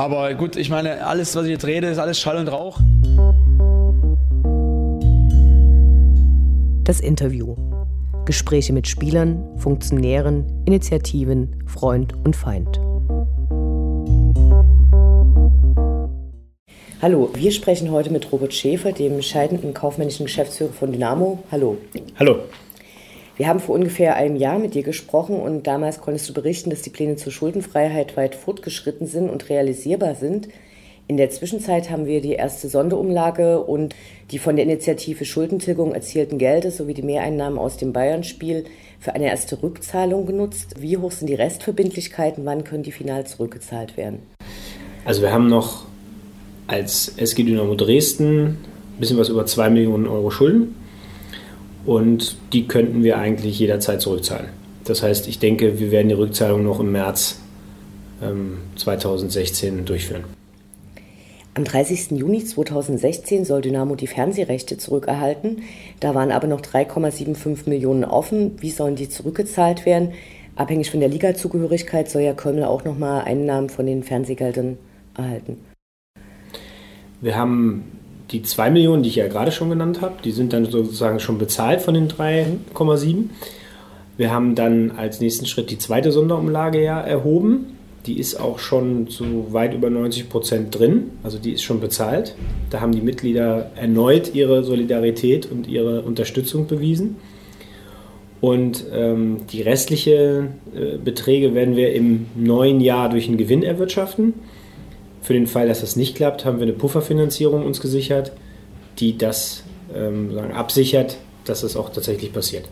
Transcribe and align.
Aber 0.00 0.32
gut, 0.32 0.56
ich 0.56 0.70
meine, 0.70 1.06
alles, 1.06 1.36
was 1.36 1.44
ich 1.44 1.50
jetzt 1.50 1.66
rede, 1.66 1.88
ist 1.88 1.98
alles 1.98 2.18
Schall 2.18 2.38
und 2.38 2.48
Rauch. 2.48 2.80
Das 6.84 7.00
Interview. 7.00 7.54
Gespräche 8.24 8.72
mit 8.72 8.88
Spielern, 8.88 9.44
Funktionären, 9.58 10.64
Initiativen, 10.64 11.62
Freund 11.66 12.14
und 12.24 12.34
Feind. 12.34 12.80
Hallo, 17.02 17.28
wir 17.34 17.52
sprechen 17.52 17.90
heute 17.90 18.08
mit 18.08 18.32
Robert 18.32 18.54
Schäfer, 18.54 18.92
dem 18.92 19.20
scheidenden 19.20 19.74
kaufmännischen 19.74 20.24
Geschäftsführer 20.24 20.72
von 20.72 20.92
Dynamo. 20.92 21.40
Hallo. 21.52 21.76
Hallo. 22.18 22.38
Wir 23.40 23.48
haben 23.48 23.60
vor 23.60 23.74
ungefähr 23.74 24.16
einem 24.16 24.36
Jahr 24.36 24.58
mit 24.58 24.74
dir 24.74 24.82
gesprochen 24.82 25.40
und 25.40 25.66
damals 25.66 26.02
konntest 26.02 26.28
du 26.28 26.34
berichten, 26.34 26.68
dass 26.68 26.82
die 26.82 26.90
Pläne 26.90 27.16
zur 27.16 27.32
Schuldenfreiheit 27.32 28.14
weit 28.18 28.34
fortgeschritten 28.34 29.06
sind 29.06 29.30
und 29.30 29.48
realisierbar 29.48 30.14
sind. 30.14 30.48
In 31.08 31.16
der 31.16 31.30
Zwischenzeit 31.30 31.88
haben 31.88 32.04
wir 32.04 32.20
die 32.20 32.34
erste 32.34 32.68
Sonderumlage 32.68 33.60
und 33.60 33.96
die 34.30 34.38
von 34.38 34.56
der 34.56 34.66
Initiative 34.66 35.24
Schuldentilgung 35.24 35.94
erzielten 35.94 36.36
Gelder 36.36 36.70
sowie 36.70 36.92
die 36.92 37.00
Mehreinnahmen 37.00 37.58
aus 37.58 37.78
dem 37.78 37.94
Bayern-Spiel 37.94 38.64
für 38.98 39.14
eine 39.14 39.30
erste 39.30 39.62
Rückzahlung 39.62 40.26
genutzt. 40.26 40.74
Wie 40.78 40.98
hoch 40.98 41.12
sind 41.12 41.28
die 41.28 41.34
Restverbindlichkeiten? 41.34 42.44
Wann 42.44 42.64
können 42.64 42.82
die 42.82 42.92
final 42.92 43.26
zurückgezahlt 43.26 43.96
werden? 43.96 44.18
Also 45.06 45.22
wir 45.22 45.32
haben 45.32 45.46
noch 45.46 45.86
als 46.66 47.14
SG 47.16 47.44
Dynamo 47.44 47.74
Dresden 47.74 48.48
ein 48.48 48.58
bisschen 48.98 49.16
was 49.16 49.30
über 49.30 49.46
2 49.46 49.70
Millionen 49.70 50.06
Euro 50.08 50.30
Schulden 50.30 50.74
und 51.86 52.36
die 52.52 52.66
könnten 52.66 53.02
wir 53.02 53.18
eigentlich 53.18 53.58
jederzeit 53.58 54.00
zurückzahlen. 54.00 54.48
Das 54.84 55.02
heißt, 55.02 55.28
ich 55.28 55.38
denke, 55.38 55.78
wir 55.78 55.90
werden 55.90 56.08
die 56.08 56.14
Rückzahlung 56.14 56.64
noch 56.64 56.80
im 56.80 56.92
März 56.92 57.38
ähm, 58.22 58.58
2016 58.76 59.84
durchführen. 59.84 60.24
Am 61.54 61.64
30. 61.64 62.12
Juni 62.12 62.44
2016 62.44 63.44
soll 63.44 63.60
Dynamo 63.60 63.96
die 63.96 64.06
Fernsehrechte 64.06 64.78
zurückerhalten. 64.78 65.62
Da 65.98 66.14
waren 66.14 66.30
aber 66.30 66.46
noch 66.46 66.60
3,75 66.60 67.68
Millionen 67.68 68.04
offen. 68.04 68.52
Wie 68.60 68.70
sollen 68.70 68.94
die 68.94 69.08
zurückgezahlt 69.08 69.84
werden? 69.84 70.12
Abhängig 70.54 70.90
von 70.90 71.00
der 71.00 71.08
Ligazugehörigkeit 71.08 72.08
soll 72.08 72.22
ja 72.22 72.34
Köln 72.34 72.62
auch 72.62 72.84
nochmal 72.84 73.24
Einnahmen 73.24 73.68
von 73.68 73.86
den 73.86 74.02
Fernsehgeldern 74.02 74.78
erhalten. 75.16 75.58
Wir 77.20 77.36
haben 77.36 77.84
die 78.30 78.42
2 78.42 78.70
Millionen, 78.70 79.02
die 79.02 79.08
ich 79.08 79.16
ja 79.16 79.28
gerade 79.28 79.52
schon 79.52 79.70
genannt 79.70 80.00
habe, 80.00 80.14
die 80.24 80.30
sind 80.30 80.52
dann 80.52 80.64
sozusagen 80.66 81.20
schon 81.20 81.38
bezahlt 81.38 81.80
von 81.80 81.94
den 81.94 82.08
3,7. 82.08 83.24
Wir 84.16 84.30
haben 84.30 84.54
dann 84.54 84.92
als 84.92 85.20
nächsten 85.20 85.46
Schritt 85.46 85.70
die 85.70 85.78
zweite 85.78 86.12
Sonderumlage 86.12 86.82
ja 86.82 87.00
erhoben. 87.00 87.78
Die 88.06 88.18
ist 88.18 88.40
auch 88.40 88.58
schon 88.58 89.08
zu 89.08 89.52
weit 89.52 89.74
über 89.74 89.90
90 89.90 90.28
Prozent 90.28 90.78
drin, 90.78 91.10
also 91.22 91.38
die 91.38 91.52
ist 91.52 91.62
schon 91.62 91.80
bezahlt. 91.80 92.34
Da 92.70 92.80
haben 92.80 92.92
die 92.92 93.02
Mitglieder 93.02 93.70
erneut 93.76 94.34
ihre 94.34 94.64
Solidarität 94.64 95.50
und 95.50 95.68
ihre 95.68 96.02
Unterstützung 96.02 96.66
bewiesen. 96.66 97.16
Und 98.40 98.86
ähm, 98.92 99.46
die 99.52 99.60
restlichen 99.60 100.60
äh, 100.74 100.96
Beträge 100.96 101.54
werden 101.54 101.76
wir 101.76 101.92
im 101.92 102.26
neuen 102.34 102.80
Jahr 102.80 103.10
durch 103.10 103.28
einen 103.28 103.36
Gewinn 103.36 103.62
erwirtschaften. 103.62 104.32
Für 105.22 105.34
den 105.34 105.46
Fall, 105.46 105.68
dass 105.68 105.80
das 105.80 105.96
nicht 105.96 106.16
klappt, 106.16 106.44
haben 106.44 106.58
wir 106.58 106.64
eine 106.64 106.72
Pufferfinanzierung 106.72 107.64
uns 107.64 107.80
gesichert, 107.80 108.32
die 108.98 109.18
das 109.18 109.64
ähm, 109.94 110.32
sagen, 110.32 110.52
absichert, 110.52 111.18
dass 111.44 111.62
es 111.62 111.76
auch 111.76 111.90
tatsächlich 111.90 112.32
passiert. 112.32 112.68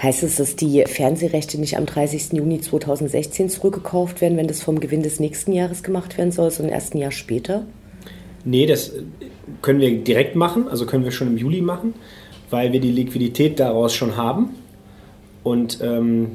Heißt 0.00 0.22
es, 0.24 0.36
dass 0.36 0.56
die 0.56 0.84
Fernsehrechte 0.86 1.60
nicht 1.60 1.76
am 1.76 1.86
30. 1.86 2.32
Juni 2.32 2.60
2016 2.60 3.50
zurückgekauft 3.50 4.20
werden, 4.20 4.36
wenn 4.36 4.48
das 4.48 4.62
vom 4.62 4.80
Gewinn 4.80 5.02
des 5.02 5.20
nächsten 5.20 5.52
Jahres 5.52 5.82
gemacht 5.82 6.18
werden 6.18 6.32
soll, 6.32 6.50
sondern 6.50 6.74
erst 6.74 6.94
ein 6.94 6.98
Jahr 6.98 7.12
später? 7.12 7.64
Nee, 8.44 8.66
das 8.66 8.92
können 9.60 9.80
wir 9.80 9.96
direkt 9.98 10.34
machen, 10.34 10.66
also 10.68 10.86
können 10.86 11.04
wir 11.04 11.12
schon 11.12 11.28
im 11.28 11.38
Juli 11.38 11.60
machen, 11.60 11.94
weil 12.50 12.72
wir 12.72 12.80
die 12.80 12.90
Liquidität 12.90 13.60
daraus 13.60 13.94
schon 13.94 14.16
haben 14.16 14.50
und 15.44 15.78
ähm, 15.80 16.32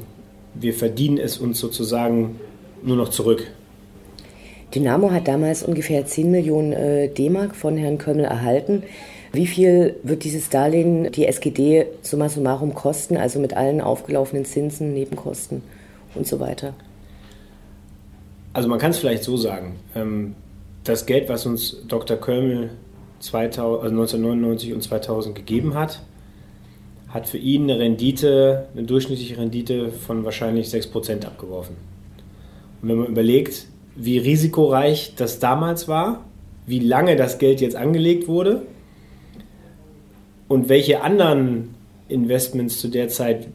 wir 0.54 0.72
verdienen 0.72 1.18
es 1.18 1.36
uns 1.36 1.58
sozusagen 1.58 2.40
nur 2.82 2.96
noch 2.96 3.10
zurück. 3.10 3.50
Dynamo 4.74 5.10
hat 5.10 5.28
damals 5.28 5.62
ungefähr 5.62 6.04
10 6.04 6.30
Millionen 6.30 6.72
äh, 6.72 7.08
D-Mark 7.08 7.56
von 7.56 7.76
Herrn 7.76 7.98
Kömmel 7.98 8.24
erhalten. 8.24 8.82
Wie 9.32 9.46
viel 9.46 9.96
wird 10.02 10.24
dieses 10.24 10.48
Darlehen 10.50 11.12
die 11.12 11.26
SGD 11.26 11.86
summa 12.02 12.28
summarum 12.28 12.74
kosten, 12.74 13.16
also 13.16 13.38
mit 13.38 13.54
allen 13.54 13.80
aufgelaufenen 13.80 14.44
Zinsen, 14.44 14.94
Nebenkosten 14.94 15.62
und 16.14 16.26
so 16.26 16.40
weiter? 16.40 16.74
Also 18.52 18.68
man 18.68 18.78
kann 18.78 18.90
es 18.90 18.98
vielleicht 18.98 19.24
so 19.24 19.36
sagen. 19.36 19.76
Ähm, 19.94 20.34
das 20.84 21.06
Geld, 21.06 21.28
was 21.28 21.46
uns 21.46 21.82
Dr. 21.86 22.16
Kömmel 22.16 22.70
2000, 23.20 23.84
also 23.84 23.94
1999 23.94 24.72
und 24.72 24.82
2000 24.82 25.34
gegeben 25.34 25.74
hat, 25.74 26.02
hat 27.08 27.26
für 27.26 27.38
ihn 27.38 27.64
eine 27.64 27.78
Rendite, 27.78 28.66
eine 28.74 28.84
durchschnittliche 28.84 29.38
Rendite 29.38 29.90
von 29.90 30.24
wahrscheinlich 30.24 30.68
6% 30.68 31.24
abgeworfen. 31.24 31.76
Und 32.82 32.88
wenn 32.88 32.98
man 32.98 33.06
überlegt, 33.06 33.66
wie 34.00 34.18
risikoreich 34.18 35.14
das 35.16 35.40
damals 35.40 35.88
war, 35.88 36.24
wie 36.66 36.78
lange 36.78 37.16
das 37.16 37.38
Geld 37.38 37.60
jetzt 37.60 37.74
angelegt 37.74 38.28
wurde 38.28 38.62
und 40.46 40.68
welche 40.68 41.02
anderen 41.02 41.74
Investments 42.08 42.78
zu 42.80 42.88
der 42.88 43.08
Zeit 43.08 43.48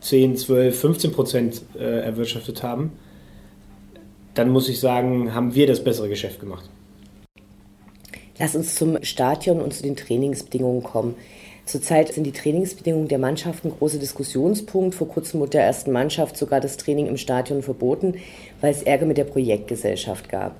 10, 0.00 0.36
12, 0.36 0.78
15 0.78 1.12
Prozent 1.12 1.62
äh, 1.78 2.00
erwirtschaftet 2.00 2.62
haben, 2.62 2.92
dann 4.34 4.50
muss 4.50 4.68
ich 4.68 4.80
sagen, 4.80 5.34
haben 5.34 5.54
wir 5.54 5.68
das 5.68 5.82
bessere 5.82 6.08
Geschäft 6.08 6.40
gemacht. 6.40 6.68
Lass 8.38 8.56
uns 8.56 8.74
zum 8.74 9.02
Stadion 9.04 9.60
und 9.60 9.72
zu 9.72 9.84
den 9.84 9.94
Trainingsbedingungen 9.94 10.82
kommen. 10.82 11.14
Zurzeit 11.66 12.12
sind 12.12 12.24
die 12.24 12.32
Trainingsbedingungen 12.32 13.08
der 13.08 13.18
Mannschaft 13.18 13.64
ein 13.64 13.70
großer 13.70 13.98
Diskussionspunkt. 13.98 14.94
Vor 14.94 15.08
kurzem 15.08 15.40
wurde 15.40 15.52
der 15.52 15.64
ersten 15.64 15.92
Mannschaft 15.92 16.36
sogar 16.36 16.60
das 16.60 16.76
Training 16.76 17.06
im 17.06 17.16
Stadion 17.16 17.62
verboten, 17.62 18.16
weil 18.60 18.70
es 18.70 18.82
Ärger 18.82 19.06
mit 19.06 19.16
der 19.16 19.24
Projektgesellschaft 19.24 20.28
gab. 20.28 20.56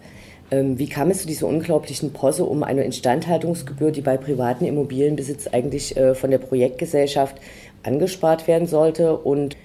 Ähm, 0.51 0.79
wie 0.79 0.89
kam 0.89 1.11
es 1.11 1.21
zu 1.21 1.27
dieser 1.27 1.47
unglaublichen 1.47 2.13
Posse 2.13 2.45
um 2.45 2.63
eine 2.63 2.85
Instandhaltungsgebühr, 2.85 3.91
die 3.91 4.01
bei 4.01 4.17
privaten 4.17 4.65
Immobilienbesitz 4.65 5.47
eigentlich 5.49 5.97
äh, 5.97 6.15
von 6.15 6.31
der 6.31 6.39
Projektgesellschaft 6.39 7.37
angespart 7.83 8.49
werden 8.49 8.67
sollte? 8.67 9.17
Und 9.17 9.57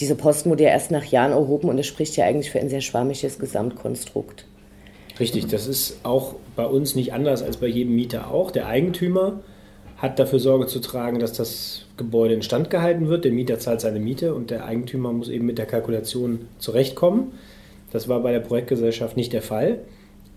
diese 0.00 0.14
Posten 0.14 0.50
wurde 0.50 0.64
ja 0.64 0.70
erst 0.70 0.90
nach 0.90 1.04
Jahren 1.04 1.32
erhoben 1.32 1.68
und 1.68 1.76
das 1.76 1.86
spricht 1.86 2.16
ja 2.16 2.24
eigentlich 2.24 2.50
für 2.50 2.60
ein 2.60 2.70
sehr 2.70 2.80
schwammiges 2.80 3.38
Gesamtkonstrukt. 3.38 4.46
Richtig, 5.20 5.48
das 5.48 5.66
ist 5.66 5.98
auch 6.04 6.36
bei 6.54 6.64
uns 6.64 6.94
nicht 6.94 7.12
anders 7.12 7.42
als 7.42 7.56
bei 7.56 7.66
jedem 7.66 7.94
Mieter 7.96 8.30
auch. 8.30 8.50
Der 8.50 8.66
Eigentümer 8.66 9.40
hat 9.98 10.18
dafür 10.18 10.38
Sorge 10.38 10.66
zu 10.66 10.78
tragen, 10.78 11.18
dass 11.18 11.32
das 11.32 11.82
Gebäude 11.96 12.34
instand 12.34 12.70
gehalten 12.70 13.08
wird. 13.08 13.24
Der 13.24 13.32
Mieter 13.32 13.58
zahlt 13.58 13.80
seine 13.80 13.98
Miete 13.98 14.32
und 14.34 14.50
der 14.50 14.64
Eigentümer 14.64 15.12
muss 15.12 15.28
eben 15.28 15.44
mit 15.44 15.58
der 15.58 15.66
Kalkulation 15.66 16.46
zurechtkommen. 16.58 17.32
Das 17.90 18.08
war 18.08 18.20
bei 18.20 18.30
der 18.30 18.40
Projektgesellschaft 18.40 19.16
nicht 19.16 19.32
der 19.32 19.42
Fall. 19.42 19.80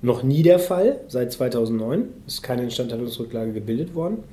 Noch 0.02 0.24
nie 0.24 0.42
der 0.42 0.58
Fall. 0.58 1.02
Seit 1.08 1.32
2009 1.32 2.06
ist 2.26 2.42
keine 2.42 2.64
Instandhaltungsrücklage 2.64 3.54
gebildet 3.54 3.94
worden. 3.94 4.24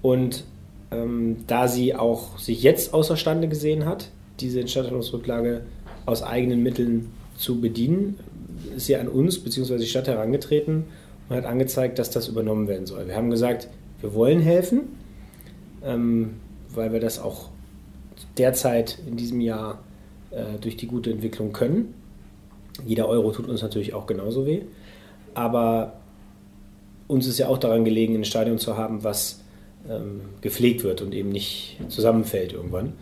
Und 0.00 0.44
ähm, 0.90 1.44
da 1.46 1.68
sie 1.68 1.94
auch 1.94 2.38
sich 2.38 2.62
jetzt 2.62 2.94
außerstande 2.94 3.48
gesehen 3.48 3.84
hat, 3.84 4.08
diese 4.40 4.60
Instandhaltungsrücklage 4.60 5.62
aus 6.06 6.22
eigenen 6.22 6.62
Mitteln 6.62 7.10
zu 7.36 7.60
bedienen, 7.60 8.18
ist 8.74 8.86
sie 8.86 8.96
an 8.96 9.08
uns 9.08 9.38
bzw. 9.38 9.76
die 9.76 9.86
Stadt 9.86 10.08
herangetreten 10.08 10.84
und 11.28 11.36
hat 11.36 11.44
angezeigt, 11.44 11.98
dass 11.98 12.08
das 12.08 12.28
übernommen 12.28 12.66
werden 12.66 12.86
soll. 12.86 13.08
Wir 13.08 13.16
haben 13.16 13.30
gesagt, 13.30 13.68
wir 14.00 14.14
wollen 14.14 14.40
helfen, 14.40 14.96
ähm, 15.84 16.34
weil 16.74 16.92
wir 16.92 17.00
das 17.00 17.18
auch 17.18 17.48
derzeit 18.38 18.98
in 19.06 19.16
diesem 19.16 19.40
Jahr 19.40 19.82
äh, 20.30 20.58
durch 20.60 20.76
die 20.76 20.86
gute 20.86 21.10
Entwicklung 21.10 21.52
können. 21.52 21.94
Jeder 22.84 23.08
Euro 23.08 23.32
tut 23.32 23.48
uns 23.48 23.62
natürlich 23.62 23.94
auch 23.94 24.06
genauso 24.06 24.46
weh. 24.46 24.62
Aber 25.34 25.94
uns 27.08 27.26
ist 27.26 27.38
ja 27.38 27.48
auch 27.48 27.58
daran 27.58 27.84
gelegen, 27.84 28.14
ein 28.14 28.24
Stadion 28.24 28.58
zu 28.58 28.76
haben, 28.76 29.04
was 29.04 29.40
ähm, 29.88 30.22
gepflegt 30.40 30.82
wird 30.84 31.02
und 31.02 31.14
eben 31.14 31.30
nicht 31.30 31.78
zusammenfällt 31.88 32.52
irgendwann. 32.52 32.94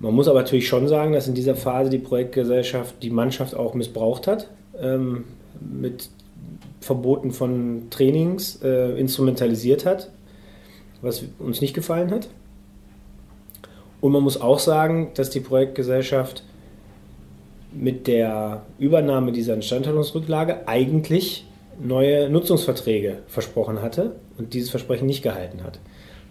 Man 0.00 0.14
muss 0.14 0.28
aber 0.28 0.40
natürlich 0.40 0.68
schon 0.68 0.88
sagen, 0.88 1.12
dass 1.12 1.28
in 1.28 1.34
dieser 1.34 1.54
Phase 1.54 1.88
die 1.88 1.98
Projektgesellschaft 1.98 3.02
die 3.02 3.10
Mannschaft 3.10 3.54
auch 3.54 3.74
missbraucht 3.74 4.26
hat, 4.26 4.50
ähm, 4.78 5.24
mit 5.60 6.10
Verboten 6.80 7.32
von 7.32 7.88
Trainings 7.90 8.60
äh, 8.62 8.98
instrumentalisiert 8.98 9.86
hat, 9.86 10.10
was 11.02 11.24
uns 11.38 11.60
nicht 11.60 11.74
gefallen 11.74 12.10
hat. 12.10 12.28
Und 14.00 14.12
man 14.12 14.22
muss 14.22 14.40
auch 14.40 14.58
sagen, 14.58 15.12
dass 15.14 15.30
die 15.30 15.40
Projektgesellschaft 15.40 16.44
mit 17.72 18.06
der 18.06 18.62
Übernahme 18.78 19.32
dieser 19.32 19.54
Instandhaltungsrücklage 19.54 20.68
eigentlich 20.68 21.46
neue 21.82 22.28
Nutzungsverträge 22.28 23.22
versprochen 23.26 23.82
hatte 23.82 24.16
und 24.38 24.54
dieses 24.54 24.70
Versprechen 24.70 25.06
nicht 25.06 25.22
gehalten 25.22 25.64
hat. 25.64 25.80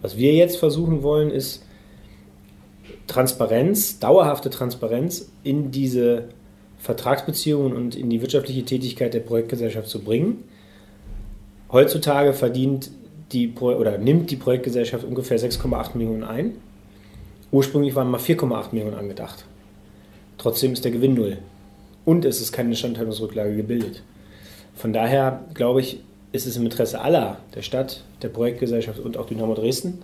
Was 0.00 0.16
wir 0.16 0.32
jetzt 0.32 0.56
versuchen 0.56 1.02
wollen, 1.02 1.30
ist 1.30 1.64
Transparenz, 3.06 3.98
dauerhafte 3.98 4.50
Transparenz 4.50 5.30
in 5.42 5.70
diese 5.70 6.28
Vertragsbeziehungen 6.84 7.72
und 7.72 7.96
in 7.96 8.10
die 8.10 8.20
wirtschaftliche 8.20 8.62
Tätigkeit 8.62 9.14
der 9.14 9.20
Projektgesellschaft 9.20 9.88
zu 9.88 10.00
bringen. 10.00 10.44
Heutzutage 11.72 12.34
verdient 12.34 12.90
die 13.32 13.54
oder 13.54 13.96
nimmt 13.96 14.30
die 14.30 14.36
Projektgesellschaft 14.36 15.02
ungefähr 15.02 15.40
6,8 15.40 15.96
Millionen 15.96 16.24
ein. 16.24 16.56
Ursprünglich 17.50 17.94
waren 17.94 18.10
mal 18.10 18.20
4,8 18.20 18.74
Millionen 18.74 18.96
angedacht. 18.96 19.46
Trotzdem 20.36 20.74
ist 20.74 20.84
der 20.84 20.92
Gewinn 20.92 21.14
null. 21.14 21.38
Und 22.04 22.26
es 22.26 22.42
ist 22.42 22.52
keine 22.52 22.68
Instandhaltungsrücklage 22.70 23.56
gebildet. 23.56 24.02
Von 24.74 24.92
daher 24.92 25.42
glaube 25.54 25.80
ich, 25.80 26.00
ist 26.32 26.46
es 26.46 26.58
im 26.58 26.64
Interesse 26.64 27.00
aller, 27.00 27.38
der 27.54 27.62
Stadt, 27.62 28.04
der 28.20 28.28
Projektgesellschaft 28.28 28.98
und 28.98 29.16
auch 29.16 29.24
Dynamo 29.24 29.54
Dresden, 29.54 30.02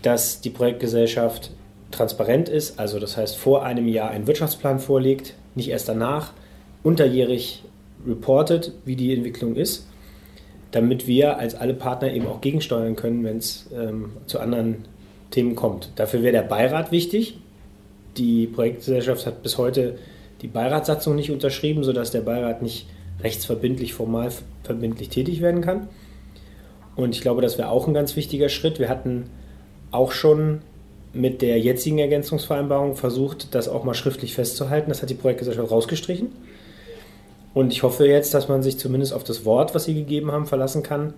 dass 0.00 0.40
die 0.40 0.50
Projektgesellschaft 0.50 1.50
transparent 1.94 2.48
ist, 2.48 2.78
also 2.78 2.98
das 2.98 3.16
heißt 3.16 3.36
vor 3.36 3.64
einem 3.64 3.88
Jahr 3.88 4.10
einen 4.10 4.26
Wirtschaftsplan 4.26 4.78
vorlegt, 4.78 5.34
nicht 5.54 5.68
erst 5.68 5.88
danach, 5.88 6.32
unterjährig 6.82 7.62
reportet, 8.06 8.72
wie 8.84 8.96
die 8.96 9.14
Entwicklung 9.14 9.56
ist, 9.56 9.86
damit 10.70 11.06
wir 11.06 11.38
als 11.38 11.54
alle 11.54 11.74
Partner 11.74 12.12
eben 12.12 12.26
auch 12.26 12.40
gegensteuern 12.40 12.96
können, 12.96 13.24
wenn 13.24 13.38
es 13.38 13.70
ähm, 13.74 14.12
zu 14.26 14.40
anderen 14.40 14.84
Themen 15.30 15.56
kommt. 15.56 15.90
Dafür 15.96 16.22
wäre 16.22 16.32
der 16.32 16.42
Beirat 16.42 16.92
wichtig. 16.92 17.38
Die 18.16 18.46
Projektgesellschaft 18.46 19.26
hat 19.26 19.42
bis 19.42 19.58
heute 19.58 19.98
die 20.42 20.48
Beiratssatzung 20.48 21.16
nicht 21.16 21.30
unterschrieben, 21.30 21.84
sodass 21.84 22.10
der 22.10 22.20
Beirat 22.20 22.62
nicht 22.62 22.86
rechtsverbindlich, 23.22 23.94
formal 23.94 24.30
verbindlich 24.62 25.08
tätig 25.08 25.40
werden 25.40 25.60
kann. 25.60 25.88
Und 26.96 27.14
ich 27.14 27.22
glaube, 27.22 27.42
das 27.42 27.58
wäre 27.58 27.70
auch 27.70 27.88
ein 27.88 27.94
ganz 27.94 28.14
wichtiger 28.16 28.48
Schritt. 28.48 28.78
Wir 28.78 28.88
hatten 28.88 29.30
auch 29.90 30.12
schon 30.12 30.60
mit 31.14 31.42
der 31.42 31.58
jetzigen 31.58 31.98
Ergänzungsvereinbarung 31.98 32.96
versucht, 32.96 33.54
das 33.54 33.68
auch 33.68 33.84
mal 33.84 33.94
schriftlich 33.94 34.34
festzuhalten. 34.34 34.90
Das 34.90 35.00
hat 35.00 35.10
die 35.10 35.14
Projektgesellschaft 35.14 35.70
rausgestrichen. 35.70 36.32
Und 37.54 37.72
ich 37.72 37.84
hoffe 37.84 38.06
jetzt, 38.06 38.34
dass 38.34 38.48
man 38.48 38.62
sich 38.62 38.78
zumindest 38.78 39.12
auf 39.12 39.22
das 39.22 39.44
Wort, 39.44 39.74
was 39.74 39.84
sie 39.84 39.94
gegeben 39.94 40.32
haben, 40.32 40.46
verlassen 40.46 40.82
kann, 40.82 41.14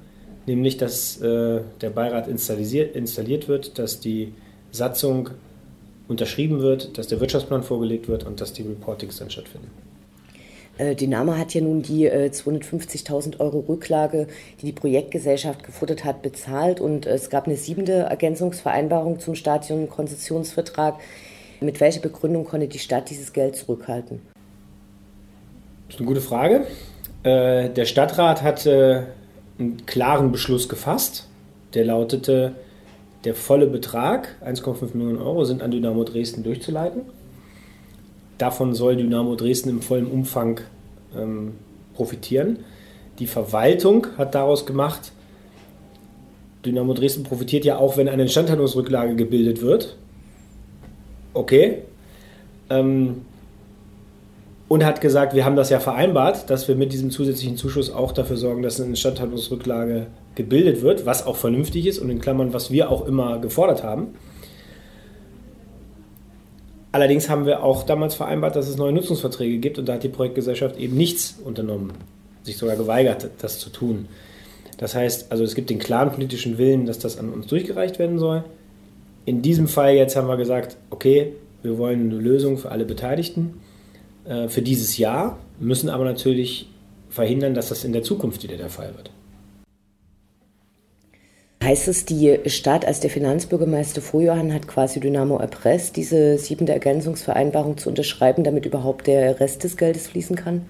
nämlich 0.47 0.77
dass 0.77 1.21
äh, 1.23 1.61
der 1.81 1.91
Beirat 1.91 2.29
installiert, 2.29 3.49
wird, 3.49 3.79
dass 3.79 4.01
die 4.01 4.35
Satzung 4.71 5.31
unterschrieben 6.09 6.61
wird, 6.61 6.99
dass 6.99 7.09
der 7.09 7.21
Wirtschaftsplan 7.21 7.63
vorgelegt 7.63 8.07
wird 8.09 8.25
und 8.25 8.41
dass 8.41 8.53
die 8.53 8.63
Reportings 8.63 9.17
dann 9.17 9.31
stattfinden. 9.31 9.86
Äh, 10.79 10.95
Dynamo 10.95 11.37
hat 11.37 11.55
ja 11.55 11.61
nun 11.61 11.83
die 11.83 12.11
250.000 12.11 13.35
äh, 13.35 13.41
Euro 13.41 13.61
Rücklage, 13.61 14.27
die 14.61 14.67
die 14.67 14.73
Projektgesellschaft 14.73 15.65
gefuttert 15.65 16.05
hat, 16.05 16.23
bezahlt 16.23 16.81
und 16.81 17.07
es 17.07 17.31
gab 17.31 17.47
eine 17.47 17.57
siebente 17.57 17.93
Ergänzungsvereinbarung 17.93 19.19
zum 19.21 19.35
Stadion-Konzessionsvertrag. 19.35 20.97
Mit 21.61 21.81
welcher 21.81 22.01
Begründung 22.01 22.45
konnte 22.45 22.69
die 22.69 22.79
Stadt 22.79 23.09
dieses 23.09 23.33
Geld 23.33 23.57
zurückhalten? 23.57 24.21
Das 25.87 25.95
ist 25.95 26.01
eine 26.01 26.09
gute 26.09 26.21
Frage. 26.21 26.67
Äh, 27.23 27.71
der 27.71 27.87
Stadtrat 27.87 28.43
hatte 28.43 29.09
einen 29.59 29.87
klaren 29.87 30.33
Beschluss 30.33 30.69
gefasst, 30.69 31.27
der 31.73 31.87
lautete, 31.87 32.55
der 33.25 33.35
volle 33.35 33.67
Betrag, 33.67 34.37
1,5 34.45 34.95
Millionen 34.95 35.23
Euro, 35.23 35.45
sind 35.45 35.63
an 35.63 35.71
Dynamo 35.71 36.05
Dresden 36.05 36.43
durchzuleiten. 36.43 37.03
Davon 38.39 38.75
soll 38.75 38.97
Dynamo 38.97 39.35
Dresden 39.35 39.71
im 39.71 39.83
vollen 39.83 40.07
Umfang 40.07 40.61
ähm, 41.17 41.53
profitieren. 41.95 42.59
Die 43.19 43.27
Verwaltung 43.27 44.07
hat 44.19 44.35
daraus 44.35 44.67
gemacht, 44.67 45.13
Dynamo 46.67 46.93
Dresden 46.93 47.23
profitiert 47.23 47.65
ja 47.65 47.79
auch, 47.79 47.97
wenn 47.97 48.09
eine 48.09 48.23
Instandhaltungsrücklage 48.23 49.15
gebildet 49.15 49.63
wird. 49.63 49.97
Okay. 51.33 51.83
Ähm, 52.69 53.23
und 54.69 54.85
hat 54.85 55.01
gesagt, 55.01 55.35
wir 55.35 55.45
haben 55.45 55.55
das 55.55 55.71
ja 55.71 55.79
vereinbart, 55.79 56.51
dass 56.51 56.67
wir 56.67 56.75
mit 56.75 56.93
diesem 56.93 57.11
zusätzlichen 57.11 57.57
Zuschuss 57.57 57.91
auch 57.91 58.11
dafür 58.11 58.37
sorgen, 58.37 58.63
dass 58.63 58.81
eine 58.81 58.91
Instandhaltungsrücklage 58.91 60.09
gebildet 60.35 60.83
wird, 60.83 61.07
was 61.07 61.25
auch 61.25 61.37
vernünftig 61.37 61.87
ist 61.87 62.01
und 62.01 62.11
in 62.11 62.21
Klammern, 62.21 62.53
was 62.53 62.73
wir 62.73 62.91
auch 62.91 63.07
immer 63.07 63.39
gefordert 63.39 63.85
haben. 63.85 64.09
Allerdings 66.97 67.29
haben 67.29 67.45
wir 67.45 67.63
auch 67.63 67.83
damals 67.83 68.15
vereinbart, 68.15 68.57
dass 68.57 68.69
es 68.69 68.79
neue 68.79 68.91
Nutzungsverträge 68.95 69.59
gibt 69.59 69.79
und 69.79 69.87
da 69.87 69.93
hat 69.93 70.03
die 70.03 70.09
Projektgesellschaft 70.09 70.79
eben 70.79 70.97
nichts 70.97 71.37
unternommen, 71.45 71.93
sich 72.43 72.57
sogar 72.57 72.75
geweigert, 72.75 73.29
das 73.37 73.59
zu 73.59 73.69
tun. 73.69 74.09
Das 74.79 74.95
heißt, 74.95 75.31
also 75.31 75.45
es 75.45 75.55
gibt 75.55 75.69
den 75.69 75.79
klaren 75.79 76.11
politischen 76.11 76.57
Willen, 76.57 76.87
dass 76.87 76.99
das 76.99 77.19
an 77.19 77.35
uns 77.35 77.49
durchgereicht 77.49 77.99
werden 77.99 78.19
soll. 78.19 78.45
In 79.27 79.43
diesem 79.43 79.69
Fall 79.69 79.95
jetzt 79.95 80.17
haben 80.17 80.27
wir 80.27 80.39
gesagt, 80.39 80.79
okay, 80.89 81.35
wir 81.63 81.77
wollen 81.77 82.13
eine 82.13 82.19
Lösung 82.19 82.57
für 82.57 82.71
alle 82.71 82.87
Beteiligten 82.87 83.61
äh, 84.25 84.49
für 84.49 84.63
dieses 84.63 84.97
Jahr, 84.97 85.39
müssen 85.61 85.91
aber 85.91 86.07
natürlich 86.07 86.67
verhindern, 87.11 87.53
dass 87.53 87.69
das 87.69 87.85
in 87.85 87.93
der 87.93 88.05
Zukunft 88.05 88.43
wieder 88.43 88.57
der 88.57 88.71
Fall 88.71 88.95
wird. 88.97 89.11
Heißt 91.63 91.89
es, 91.89 92.05
die 92.05 92.39
Stadt 92.47 92.85
als 92.85 93.01
der 93.01 93.11
Finanzbürgermeister 93.11 94.01
Vorjohann 94.01 94.53
hat 94.53 94.69
quasi 94.69 95.01
Dynamo 95.01 95.39
erpresst, 95.39 95.97
diese 95.97 96.39
siebente 96.39 96.73
Ergänzungsvereinbarung 96.73 97.79
zu 97.79 97.89
unterschreiben, 97.89 98.45
damit 98.45 98.67
überhaupt 98.67 99.07
der 99.07 99.41
Rest 99.41 99.65
des 99.65 99.77
Geldes 99.77 100.07
fließen 100.07 100.37
kann? 100.37 100.67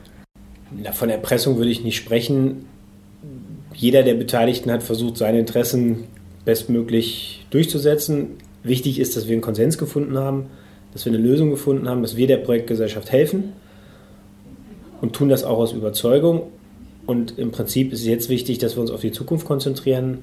Na, 0.70 0.92
von 0.92 1.10
Erpressung 1.10 1.56
würde 1.56 1.70
ich 1.70 1.82
nicht 1.82 1.96
sprechen. 1.96 2.66
Jeder 3.74 4.04
der 4.04 4.14
Beteiligten 4.14 4.70
hat 4.70 4.82
versucht, 4.82 5.18
seine 5.18 5.40
Interessen 5.40 6.04
bestmöglich 6.44 7.44
durchzusetzen. 7.50 8.38
Wichtig 8.62 8.98
ist, 8.98 9.16
dass 9.16 9.26
wir 9.26 9.32
einen 9.32 9.42
Konsens 9.42 9.78
gefunden 9.78 10.16
haben, 10.16 10.46
dass 10.92 11.04
wir 11.04 11.12
eine 11.12 11.22
Lösung 11.22 11.50
gefunden 11.50 11.88
haben, 11.88 12.02
dass 12.02 12.16
wir 12.16 12.26
der 12.26 12.38
Projektgesellschaft 12.38 13.12
helfen 13.12 13.52
und 15.00 15.12
tun 15.12 15.28
das 15.28 15.44
auch 15.44 15.58
aus 15.58 15.72
Überzeugung. 15.72 16.44
Und 17.06 17.38
im 17.38 17.50
Prinzip 17.50 17.92
ist 17.92 18.00
es 18.00 18.06
jetzt 18.06 18.28
wichtig, 18.28 18.58
dass 18.58 18.76
wir 18.76 18.80
uns 18.80 18.90
auf 18.90 19.00
die 19.00 19.12
Zukunft 19.12 19.46
konzentrieren 19.46 20.18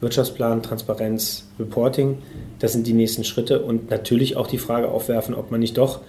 Wirtschaftsplan, 0.00 0.62
Transparenz, 0.62 1.46
Reporting. 1.58 2.18
Das 2.58 2.72
sind 2.72 2.86
die 2.86 2.92
nächsten 2.92 3.24
Schritte 3.24 3.62
und 3.62 3.90
natürlich 3.90 4.36
auch 4.36 4.46
die 4.46 4.58
Frage 4.58 4.88
aufwerfen, 4.88 5.34
ob 5.34 5.50
man 5.50 5.60
nicht 5.60 5.76
doch 5.76 6.00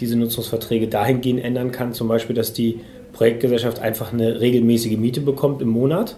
diese 0.00 0.16
Nutzungsverträge 0.16 0.88
dahingehend 0.88 1.44
ändern 1.44 1.72
kann, 1.72 1.92
zum 1.92 2.08
Beispiel, 2.08 2.34
dass 2.34 2.52
die 2.52 2.80
Projektgesellschaft 3.12 3.78
einfach 3.78 4.12
eine 4.12 4.40
regelmäßige 4.40 4.96
Miete 4.96 5.20
bekommt 5.20 5.60
im 5.60 5.68
Monat, 5.68 6.16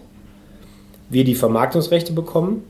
wir 1.09 1.23
die 1.23 1.35
Vermarktungsrechte 1.35 2.13
bekommen 2.13 2.63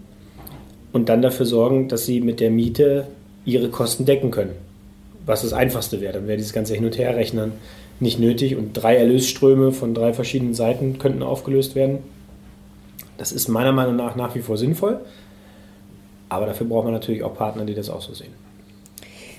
und 0.92 1.10
dann 1.10 1.22
dafür 1.22 1.46
sorgen, 1.46 1.88
dass 1.88 2.06
sie 2.06 2.22
mit 2.22 2.40
der 2.40 2.52
Miete 2.52 3.08
ihre 3.46 3.70
Kosten 3.70 4.06
decken 4.06 4.32
können. 4.32 4.54
Was 5.26 5.42
das 5.42 5.54
Einfachste 5.54 6.02
wäre. 6.02 6.14
Dann 6.14 6.28
wäre 6.28 6.38
dieses 6.38 6.54
ganze 6.54 6.74
Hin- 6.76 6.86
und 6.86 6.98
Herrechnen 6.98 7.54
nicht 8.00 8.20
nötig 8.20 8.56
und 8.56 8.74
drei 8.74 8.96
Erlösströme 8.98 9.72
von 9.72 9.94
drei 9.94 10.14
verschiedenen 10.14 10.54
Seiten 10.54 10.98
könnten 11.00 11.24
aufgelöst 11.24 11.76
werden. 11.76 12.00
Das 13.18 13.32
ist 13.32 13.48
meiner 13.48 13.72
Meinung 13.72 13.96
nach 13.96 14.16
nach 14.16 14.36
wie 14.36 14.42
vor 14.42 14.58
sinnvoll. 14.58 15.00
Aber 16.30 16.46
dafür 16.46 16.68
braucht 16.68 16.86
man 16.86 16.94
natürlich 16.94 17.24
auch 17.24 17.36
Partner, 17.36 17.66
die 17.66 17.76
das 17.76 17.90
auch 17.90 18.02
so 18.02 18.14
sehen. 18.14 18.34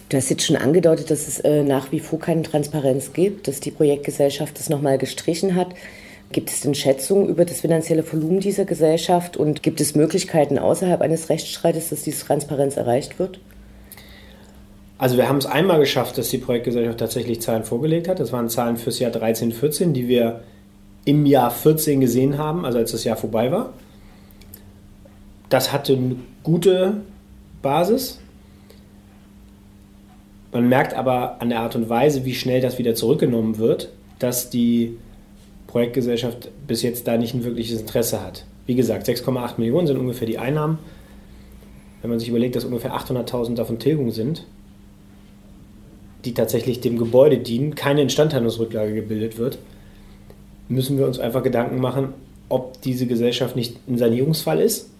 Du 0.08 0.16
hast 0.16 0.30
jetzt 0.30 0.44
schon 0.44 0.56
angedeutet, 0.56 1.10
dass 1.10 1.26
es 1.26 1.40
äh, 1.40 1.64
nach 1.64 1.90
wie 1.90 1.98
vor 1.98 2.20
keine 2.20 2.42
Transparenz 2.42 3.12
gibt, 3.12 3.48
dass 3.48 3.58
die 3.58 3.72
Projektgesellschaft 3.72 4.56
das 4.58 4.68
nochmal 4.68 4.98
gestrichen 4.98 5.56
hat. 5.56 5.68
Gibt 6.30 6.50
es 6.50 6.60
denn 6.60 6.74
Schätzungen 6.74 7.28
über 7.28 7.44
das 7.44 7.60
finanzielle 7.60 8.04
Volumen 8.10 8.40
dieser 8.40 8.64
Gesellschaft 8.64 9.36
und 9.36 9.62
gibt 9.62 9.80
es 9.80 9.94
Möglichkeiten 9.94 10.58
außerhalb 10.58 11.00
eines 11.00 11.28
Rechtsstreites, 11.28 11.88
dass 11.88 12.02
diese 12.02 12.24
Transparenz 12.24 12.76
erreicht 12.76 13.18
wird? 13.18 13.40
Also 14.98 15.16
wir 15.16 15.28
haben 15.28 15.38
es 15.38 15.46
einmal 15.46 15.78
geschafft, 15.78 16.18
dass 16.18 16.30
die 16.30 16.38
Projektgesellschaft 16.38 16.98
tatsächlich 16.98 17.42
Zahlen 17.42 17.64
vorgelegt 17.64 18.08
hat. 18.08 18.18
Das 18.18 18.32
waren 18.32 18.48
Zahlen 18.48 18.76
fürs 18.76 18.98
Jahr 18.98 19.10
13, 19.10 19.52
14, 19.52 19.92
die 19.92 20.08
wir 20.08 20.40
im 21.06 21.24
Jahr 21.24 21.50
14 21.50 22.00
gesehen 22.00 22.36
haben, 22.36 22.66
also 22.66 22.76
als 22.76 22.92
das 22.92 23.04
Jahr 23.04 23.16
vorbei 23.16 23.50
war. 23.50 23.72
Das 25.48 25.72
hatte 25.72 25.94
eine 25.94 26.16
gute 26.42 27.00
Basis. 27.62 28.18
Man 30.52 30.68
merkt 30.68 30.94
aber 30.94 31.40
an 31.40 31.48
der 31.48 31.60
Art 31.60 31.76
und 31.76 31.88
Weise, 31.88 32.24
wie 32.24 32.34
schnell 32.34 32.60
das 32.60 32.78
wieder 32.78 32.94
zurückgenommen 32.94 33.58
wird, 33.58 33.90
dass 34.18 34.50
die 34.50 34.96
Projektgesellschaft 35.68 36.50
bis 36.66 36.82
jetzt 36.82 37.06
da 37.06 37.16
nicht 37.16 37.34
ein 37.34 37.44
wirkliches 37.44 37.80
Interesse 37.80 38.20
hat. 38.22 38.44
Wie 38.66 38.74
gesagt, 38.74 39.08
6,8 39.08 39.54
Millionen 39.58 39.86
sind 39.86 39.98
ungefähr 39.98 40.26
die 40.26 40.38
Einnahmen. 40.38 40.78
Wenn 42.02 42.10
man 42.10 42.18
sich 42.18 42.28
überlegt, 42.28 42.56
dass 42.56 42.64
ungefähr 42.64 42.96
800.000 42.96 43.54
davon 43.54 43.78
Tilgung 43.78 44.10
sind, 44.10 44.44
die 46.24 46.34
tatsächlich 46.34 46.80
dem 46.80 46.98
Gebäude 46.98 47.38
dienen, 47.38 47.76
keine 47.76 48.02
Instandhaltungsrücklage 48.02 48.94
gebildet 48.94 49.38
wird, 49.38 49.58
müssen 50.68 50.98
wir 50.98 51.06
uns 51.06 51.18
einfach 51.18 51.42
Gedanken 51.42 51.80
machen, 51.80 52.14
ob 52.48 52.80
diese 52.82 53.06
Gesellschaft 53.06 53.56
nicht 53.56 53.76
ein 53.88 53.98
Sanierungsfall 53.98 54.60
ist 54.60 54.90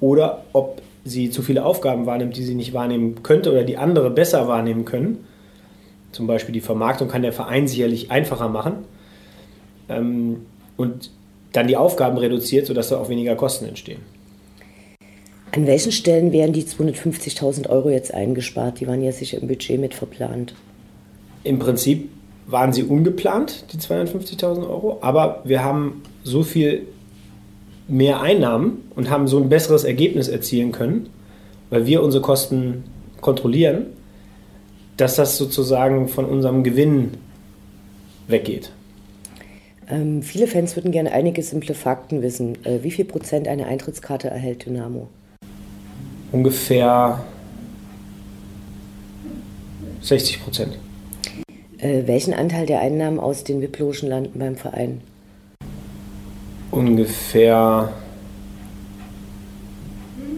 oder 0.00 0.44
ob 0.52 0.82
sie 1.04 1.30
zu 1.30 1.42
viele 1.42 1.64
Aufgaben 1.64 2.06
wahrnimmt, 2.06 2.36
die 2.36 2.44
sie 2.44 2.54
nicht 2.54 2.72
wahrnehmen 2.72 3.22
könnte 3.22 3.50
oder 3.50 3.64
die 3.64 3.76
andere 3.76 4.10
besser 4.10 4.48
wahrnehmen 4.48 4.84
können. 4.84 5.24
Zum 6.12 6.26
Beispiel 6.26 6.52
die 6.52 6.60
Vermarktung 6.60 7.08
kann 7.08 7.22
der 7.22 7.32
Verein 7.32 7.68
sicherlich 7.68 8.10
einfacher 8.10 8.48
machen 8.48 8.84
ähm, 9.88 10.46
und 10.76 11.10
dann 11.52 11.66
die 11.66 11.76
Aufgaben 11.76 12.18
reduziert, 12.18 12.66
sodass 12.66 12.88
da 12.88 12.98
auch 12.98 13.08
weniger 13.08 13.36
Kosten 13.36 13.66
entstehen. 13.66 14.00
An 15.52 15.66
welchen 15.66 15.92
Stellen 15.92 16.32
werden 16.32 16.52
die 16.52 16.64
250.000 16.64 17.68
Euro 17.68 17.88
jetzt 17.88 18.12
eingespart? 18.12 18.80
Die 18.80 18.86
waren 18.86 19.02
ja 19.02 19.12
sicher 19.12 19.38
im 19.40 19.48
Budget 19.48 19.80
mit 19.80 19.94
verplant. 19.94 20.54
Im 21.42 21.58
Prinzip 21.58 22.10
waren 22.48 22.72
sie 22.72 22.82
ungeplant, 22.82 23.66
die 23.72 23.76
250.000 23.76 24.68
Euro, 24.68 24.98
aber 25.02 25.42
wir 25.44 25.62
haben 25.62 26.02
so 26.24 26.42
viel 26.42 26.86
mehr 27.86 28.22
Einnahmen 28.22 28.90
und 28.96 29.10
haben 29.10 29.28
so 29.28 29.38
ein 29.38 29.50
besseres 29.50 29.84
Ergebnis 29.84 30.28
erzielen 30.28 30.72
können, 30.72 31.10
weil 31.68 31.86
wir 31.86 32.02
unsere 32.02 32.22
Kosten 32.22 32.84
kontrollieren, 33.20 33.86
dass 34.96 35.16
das 35.16 35.36
sozusagen 35.36 36.08
von 36.08 36.24
unserem 36.24 36.64
Gewinn 36.64 37.12
weggeht. 38.28 38.72
Ähm, 39.90 40.22
viele 40.22 40.46
Fans 40.46 40.74
würden 40.74 40.90
gerne 40.90 41.12
einige 41.12 41.42
simple 41.42 41.74
Fakten 41.74 42.22
wissen. 42.22 42.64
Äh, 42.64 42.82
wie 42.82 42.90
viel 42.90 43.04
Prozent 43.04 43.46
eine 43.46 43.66
Eintrittskarte 43.66 44.28
erhält 44.28 44.64
Dynamo? 44.64 45.08
Ungefähr 46.32 47.24
60 50.00 50.42
Prozent. 50.42 50.78
Äh, 51.78 52.06
welchen 52.06 52.34
Anteil 52.34 52.66
der 52.66 52.80
Einnahmen 52.80 53.20
aus 53.20 53.44
den 53.44 53.60
VIP-Logen 53.60 54.08
landen 54.08 54.38
beim 54.38 54.56
Verein? 54.56 55.00
Ungefähr 56.72 57.92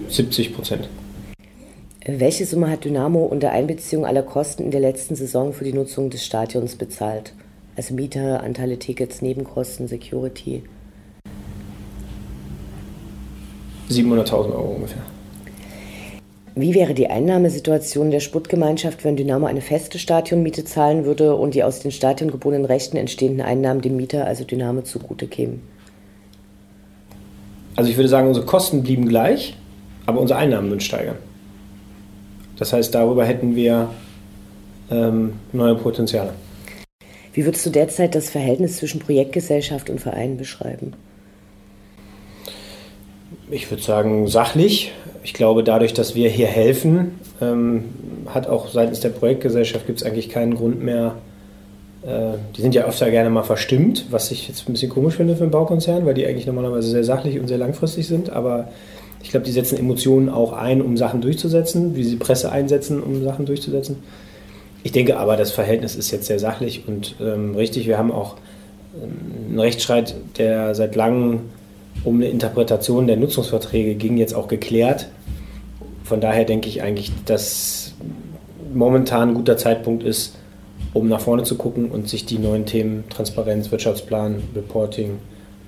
70 0.08 0.54
Prozent. 0.54 0.88
Äh, 2.00 2.20
welche 2.20 2.44
Summe 2.44 2.70
hat 2.70 2.84
Dynamo 2.84 3.24
unter 3.24 3.52
Einbeziehung 3.52 4.04
aller 4.04 4.22
Kosten 4.22 4.64
in 4.64 4.70
der 4.70 4.80
letzten 4.80 5.16
Saison 5.16 5.54
für 5.54 5.64
die 5.64 5.72
Nutzung 5.72 6.10
des 6.10 6.24
Stadions 6.24 6.76
bezahlt? 6.76 7.32
Also 7.74 7.94
Miete, 7.94 8.40
Anteile 8.40 8.78
Tickets, 8.78 9.22
Nebenkosten, 9.22 9.88
Security? 9.88 10.62
700.000 13.88 14.52
Euro 14.52 14.72
ungefähr. 14.76 15.02
Wie 16.56 16.74
wäre 16.74 16.94
die 16.94 17.08
Einnahmesituation 17.08 18.10
der 18.10 18.20
Sportgemeinschaft, 18.20 19.04
wenn 19.04 19.16
Dynamo 19.16 19.46
eine 19.46 19.60
feste 19.60 19.98
Stadionmiete 19.98 20.64
zahlen 20.64 21.04
würde 21.04 21.36
und 21.36 21.54
die 21.54 21.62
aus 21.62 21.80
den 21.80 21.92
stadiongebundenen 21.92 22.66
Rechten 22.66 22.96
entstehenden 22.96 23.40
Einnahmen 23.40 23.82
dem 23.82 23.96
Mieter, 23.96 24.26
also 24.26 24.44
Dynamo, 24.44 24.82
zugute 24.82 25.28
kämen? 25.28 25.62
Also 27.76 27.88
ich 27.90 27.96
würde 27.96 28.08
sagen, 28.08 28.26
unsere 28.26 28.46
Kosten 28.46 28.82
blieben 28.82 29.08
gleich, 29.08 29.56
aber 30.06 30.20
unsere 30.20 30.40
Einnahmen 30.40 30.68
würden 30.68 30.80
steigern. 30.80 31.16
Das 32.58 32.72
heißt, 32.72 32.94
darüber 32.94 33.24
hätten 33.24 33.54
wir 33.54 33.88
ähm, 34.90 35.34
neue 35.52 35.76
Potenziale. 35.76 36.34
Wie 37.32 37.44
würdest 37.44 37.64
du 37.64 37.70
derzeit 37.70 38.14
das 38.16 38.28
Verhältnis 38.28 38.76
zwischen 38.78 38.98
Projektgesellschaft 38.98 39.88
und 39.88 40.00
Verein 40.00 40.36
beschreiben? 40.36 40.94
Ich 43.50 43.68
würde 43.70 43.82
sagen, 43.82 44.28
sachlich. 44.28 44.92
Ich 45.24 45.34
glaube, 45.34 45.64
dadurch, 45.64 45.92
dass 45.92 46.14
wir 46.14 46.28
hier 46.28 46.46
helfen, 46.46 47.18
ähm, 47.40 47.84
hat 48.26 48.46
auch 48.46 48.68
seitens 48.68 49.00
der 49.00 49.08
Projektgesellschaft 49.08 49.86
gibt 49.86 50.00
es 50.00 50.06
eigentlich 50.06 50.28
keinen 50.28 50.54
Grund 50.54 50.82
mehr. 50.82 51.16
Äh, 52.02 52.38
die 52.56 52.62
sind 52.62 52.74
ja 52.74 52.84
öfter 52.84 53.10
gerne 53.10 53.28
mal 53.28 53.42
verstimmt, 53.42 54.06
was 54.10 54.30
ich 54.30 54.46
jetzt 54.46 54.68
ein 54.68 54.72
bisschen 54.72 54.90
komisch 54.90 55.16
finde 55.16 55.34
für 55.34 55.42
einen 55.42 55.50
Baukonzern, 55.50 56.06
weil 56.06 56.14
die 56.14 56.26
eigentlich 56.26 56.46
normalerweise 56.46 56.90
sehr 56.90 57.02
sachlich 57.02 57.40
und 57.40 57.48
sehr 57.48 57.58
langfristig 57.58 58.06
sind. 58.06 58.30
Aber 58.30 58.68
ich 59.22 59.30
glaube, 59.30 59.44
die 59.44 59.52
setzen 59.52 59.78
Emotionen 59.78 60.28
auch 60.28 60.52
ein, 60.52 60.80
um 60.80 60.96
Sachen 60.96 61.20
durchzusetzen, 61.20 61.96
wie 61.96 62.04
sie 62.04 62.16
Presse 62.16 62.52
einsetzen, 62.52 63.02
um 63.02 63.22
Sachen 63.24 63.46
durchzusetzen. 63.46 63.96
Ich 64.84 64.92
denke 64.92 65.18
aber, 65.18 65.36
das 65.36 65.50
Verhältnis 65.50 65.96
ist 65.96 66.10
jetzt 66.12 66.26
sehr 66.26 66.38
sachlich 66.38 66.84
und 66.86 67.16
ähm, 67.20 67.54
richtig. 67.56 67.86
Wir 67.88 67.98
haben 67.98 68.12
auch 68.12 68.36
ähm, 68.94 69.48
einen 69.48 69.60
Rechtsstreit, 69.60 70.14
der 70.38 70.74
seit 70.76 70.94
langem 70.94 71.40
um 72.04 72.16
eine 72.16 72.28
Interpretation 72.28 73.06
der 73.06 73.16
Nutzungsverträge 73.16 73.94
ging, 73.94 74.16
jetzt 74.16 74.34
auch 74.34 74.48
geklärt. 74.48 75.08
Von 76.04 76.20
daher 76.20 76.44
denke 76.44 76.68
ich 76.68 76.82
eigentlich, 76.82 77.12
dass 77.24 77.94
momentan 78.72 79.30
ein 79.30 79.34
guter 79.34 79.56
Zeitpunkt 79.56 80.02
ist, 80.02 80.36
um 80.92 81.08
nach 81.08 81.20
vorne 81.20 81.44
zu 81.44 81.56
gucken 81.56 81.90
und 81.90 82.08
sich 82.08 82.26
die 82.26 82.38
neuen 82.38 82.66
Themen 82.66 83.04
Transparenz, 83.10 83.70
Wirtschaftsplan, 83.70 84.42
Reporting, 84.54 85.18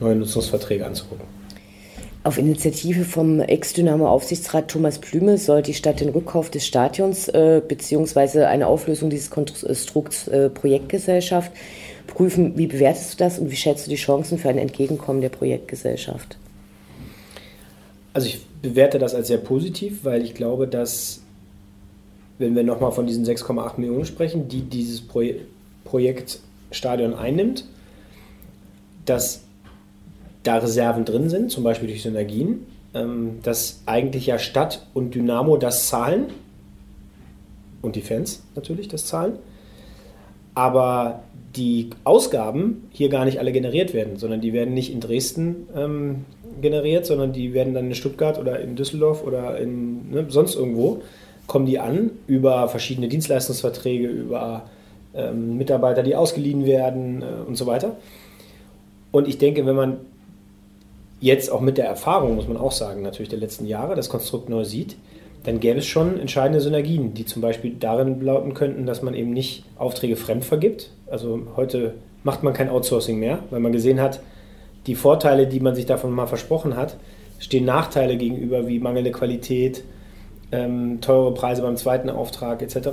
neue 0.00 0.16
Nutzungsverträge 0.16 0.84
anzugucken. 0.84 1.26
Auf 2.24 2.38
Initiative 2.38 3.04
vom 3.04 3.40
Ex-Dynamo-Aufsichtsrat 3.40 4.68
Thomas 4.68 5.00
Plüme 5.00 5.38
soll 5.38 5.62
die 5.62 5.74
Stadt 5.74 6.00
den 6.00 6.10
Rückkauf 6.10 6.50
des 6.50 6.64
Stadions 6.64 7.26
äh, 7.28 7.60
bzw. 7.66 8.44
eine 8.44 8.68
Auflösung 8.68 9.10
dieses 9.10 9.30
Konstrukts 9.30 10.28
äh, 10.28 10.48
Projektgesellschaft 10.48 11.50
prüfen. 12.06 12.56
Wie 12.56 12.66
bewertest 12.66 13.14
du 13.14 13.18
das 13.18 13.38
und 13.38 13.50
wie 13.50 13.56
schätzt 13.56 13.86
du 13.86 13.90
die 13.90 13.96
Chancen 13.96 14.38
für 14.38 14.48
ein 14.48 14.58
Entgegenkommen 14.58 15.20
der 15.20 15.28
Projektgesellschaft? 15.28 16.36
Also 18.14 18.28
ich 18.28 18.44
bewerte 18.60 18.98
das 18.98 19.14
als 19.14 19.28
sehr 19.28 19.38
positiv, 19.38 20.04
weil 20.04 20.22
ich 20.22 20.34
glaube, 20.34 20.68
dass, 20.68 21.22
wenn 22.38 22.54
wir 22.54 22.62
nochmal 22.62 22.92
von 22.92 23.06
diesen 23.06 23.24
6,8 23.24 23.80
Millionen 23.80 24.04
sprechen, 24.04 24.48
die 24.48 24.62
dieses 24.62 25.02
Projekt 25.84 26.40
Stadion 26.70 27.14
einnimmt, 27.14 27.64
dass 29.04 29.42
da 30.42 30.58
Reserven 30.58 31.04
drin 31.04 31.28
sind, 31.28 31.50
zum 31.50 31.64
Beispiel 31.64 31.88
durch 31.88 32.02
Synergien, 32.02 32.66
ähm, 32.94 33.38
dass 33.42 33.80
eigentlich 33.86 34.26
ja 34.26 34.38
Stadt 34.38 34.86
und 34.94 35.14
Dynamo 35.14 35.56
das 35.56 35.88
zahlen 35.88 36.26
und 37.80 37.96
die 37.96 38.00
Fans 38.00 38.42
natürlich 38.54 38.88
das 38.88 39.06
zahlen, 39.06 39.38
aber 40.54 41.22
die 41.56 41.90
Ausgaben 42.04 42.88
hier 42.90 43.08
gar 43.08 43.24
nicht 43.24 43.38
alle 43.38 43.52
generiert 43.52 43.92
werden, 43.92 44.16
sondern 44.16 44.40
die 44.40 44.52
werden 44.52 44.74
nicht 44.74 44.92
in 44.92 45.00
Dresden 45.00 45.68
ähm, 45.76 46.24
generiert, 46.60 47.06
sondern 47.06 47.32
die 47.32 47.52
werden 47.52 47.74
dann 47.74 47.88
in 47.88 47.94
Stuttgart 47.94 48.38
oder 48.38 48.60
in 48.60 48.76
Düsseldorf 48.76 49.24
oder 49.26 49.58
in 49.58 50.10
ne, 50.10 50.26
sonst 50.28 50.54
irgendwo 50.54 51.02
kommen 51.46 51.66
die 51.66 51.78
an 51.78 52.10
über 52.26 52.68
verschiedene 52.68 53.08
Dienstleistungsverträge, 53.08 54.06
über 54.06 54.64
ähm, 55.14 55.58
Mitarbeiter, 55.58 56.02
die 56.02 56.16
ausgeliehen 56.16 56.64
werden 56.64 57.22
äh, 57.22 57.46
und 57.46 57.56
so 57.56 57.66
weiter. 57.66 57.96
Und 59.10 59.28
ich 59.28 59.38
denke, 59.38 59.66
wenn 59.66 59.76
man 59.76 59.98
jetzt 61.20 61.50
auch 61.50 61.60
mit 61.60 61.78
der 61.78 61.86
Erfahrung, 61.86 62.36
muss 62.36 62.48
man 62.48 62.56
auch 62.56 62.72
sagen, 62.72 63.02
natürlich 63.02 63.28
der 63.28 63.38
letzten 63.38 63.66
Jahre 63.66 63.94
das 63.94 64.08
Konstrukt 64.08 64.48
neu 64.48 64.64
sieht, 64.64 64.96
dann 65.44 65.60
gäbe 65.60 65.80
es 65.80 65.86
schon 65.86 66.20
entscheidende 66.20 66.60
Synergien, 66.60 67.14
die 67.14 67.26
zum 67.26 67.42
Beispiel 67.42 67.74
darin 67.78 68.20
lauten 68.20 68.54
könnten, 68.54 68.86
dass 68.86 69.02
man 69.02 69.14
eben 69.14 69.32
nicht 69.32 69.64
Aufträge 69.76 70.16
fremd 70.16 70.44
vergibt. 70.44 70.90
Also 71.10 71.40
heute 71.56 71.94
macht 72.22 72.42
man 72.42 72.54
kein 72.54 72.68
Outsourcing 72.68 73.18
mehr, 73.18 73.40
weil 73.50 73.60
man 73.60 73.72
gesehen 73.72 74.00
hat, 74.00 74.20
die 74.86 74.94
Vorteile, 74.94 75.46
die 75.46 75.60
man 75.60 75.74
sich 75.74 75.86
davon 75.86 76.12
mal 76.12 76.26
versprochen 76.26 76.76
hat, 76.76 76.96
stehen 77.38 77.64
Nachteile 77.64 78.16
gegenüber 78.16 78.68
wie 78.68 78.78
mangelnde 78.78 79.10
Qualität, 79.10 79.82
ähm, 80.52 81.00
teure 81.00 81.34
Preise 81.34 81.62
beim 81.62 81.76
zweiten 81.76 82.10
Auftrag 82.10 82.62
etc. 82.62 82.88